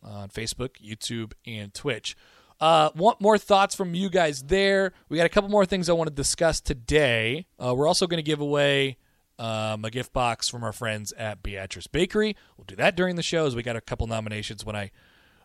on 0.04 0.30
Facebook, 0.30 0.72
YouTube, 0.84 1.34
and 1.46 1.74
Twitch. 1.74 2.18
Uh, 2.60 2.90
want 2.96 3.22
more 3.22 3.38
thoughts 3.38 3.74
from 3.74 3.94
you 3.94 4.10
guys 4.10 4.44
there? 4.44 4.92
We 5.08 5.18
got 5.18 5.26
a 5.26 5.30
couple 5.30 5.50
more 5.50 5.66
things 5.66 5.88
I 5.90 5.94
want 5.94 6.10
to 6.10 6.16
discuss 6.16 6.60
today. 6.60 7.46
Uh, 7.58 7.74
we're 7.74 7.88
also 7.88 8.06
going 8.06 8.18
to 8.18 8.24
give 8.24 8.42
away 8.42 8.98
um, 9.38 9.86
a 9.86 9.90
gift 9.90 10.12
box 10.12 10.50
from 10.50 10.64
our 10.64 10.74
friends 10.74 11.14
at 11.14 11.42
Beatrice 11.42 11.88
Bakery. 11.88 12.36
We'll 12.58 12.66
do 12.66 12.76
that 12.76 12.98
during 12.98 13.16
the 13.16 13.24
show 13.24 13.46
as 13.46 13.56
we 13.56 13.64
got 13.64 13.78
a 13.78 13.82
couple 13.82 14.08
nominations 14.08 14.66
when 14.66 14.76
I 14.76 14.92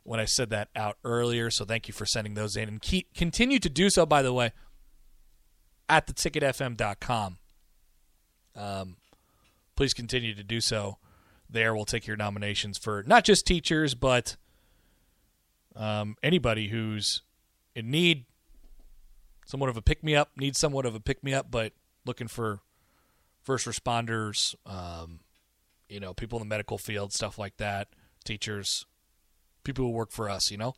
when 0.05 0.21
I 0.21 0.25
said 0.27 0.51
that 0.51 0.69
out 0.77 0.97
earlier. 1.05 1.51
So 1.51 1.65
thank 1.65 1.89
you 1.89 1.95
for 1.95 2.07
sending 2.07 2.35
those 2.35 2.57
in 2.57 2.69
and 2.69 2.81
keep, 2.81 3.13
continue 3.15 3.59
to 3.59 3.69
do 3.69 3.91
so. 3.91 4.07
By 4.07 4.23
the 4.23 4.33
way, 4.33 4.53
at 5.89 6.07
theticketfm.com. 6.07 7.39
Um, 8.57 8.97
please 9.77 9.93
continue 9.93 10.35
to 10.35 10.45
do 10.45 10.61
so. 10.61 10.99
there. 11.51 11.75
We'll 11.75 11.85
take 11.85 12.07
your 12.07 12.17
nominations 12.17 12.79
for 12.79 13.03
not 13.07 13.25
just 13.25 13.47
teachers, 13.47 13.95
but 13.95 14.37
um, 15.77 16.17
anybody 16.23 16.69
who's 16.69 17.23
in 17.75 17.91
need, 17.91 18.25
somewhat 19.47 19.69
of 19.69 19.77
a 19.77 19.83
pick 19.83 20.03
me 20.03 20.15
up, 20.15 20.31
needs 20.37 20.59
somewhat 20.59 20.87
of 20.87 20.95
a 20.95 21.01
pick 21.01 21.23
me 21.23 21.35
up, 21.35 21.51
but 21.51 21.73
looking 22.07 22.29
for 22.29 22.61
first 23.43 23.67
responders, 23.67 24.55
um, 24.67 25.21
you 25.89 26.01
know, 26.01 26.15
people 26.15 26.39
in 26.39 26.49
the 26.49 26.49
medical 26.49 26.79
field, 26.79 27.13
stuff 27.13 27.39
like 27.39 27.57
that, 27.59 27.89
teachers, 28.25 28.87
people 29.65 29.85
who 29.85 29.91
work 29.91 30.11
for 30.11 30.31
us, 30.31 30.51
you 30.51 30.57
know. 30.57 30.75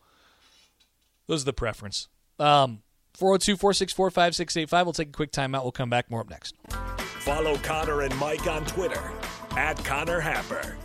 Those 1.26 1.42
are 1.42 1.46
the 1.46 1.52
preference. 1.52 2.08
Um, 2.38 2.82
402 3.14 3.56
464 3.56 4.10
5685. 4.10 4.86
We'll 4.86 4.92
take 4.92 5.08
a 5.08 5.12
quick 5.12 5.32
timeout. 5.32 5.62
We'll 5.62 5.72
come 5.72 5.90
back. 5.90 6.10
More 6.10 6.20
up 6.20 6.30
next. 6.30 6.54
Follow 6.68 7.56
Connor 7.58 8.02
and 8.02 8.16
Mike 8.18 8.46
on 8.46 8.64
Twitter 8.66 9.10
at 9.56 9.82
Connor 9.84 10.20
Happer, 10.20 10.76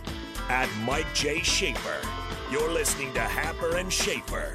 at 0.48 0.68
Mike 0.84 1.06
J. 1.14 1.40
Schaefer. 1.42 2.08
You're 2.50 2.70
listening 2.70 3.12
to 3.14 3.20
Happer 3.20 3.76
and 3.76 3.92
Schaefer. 3.92 4.54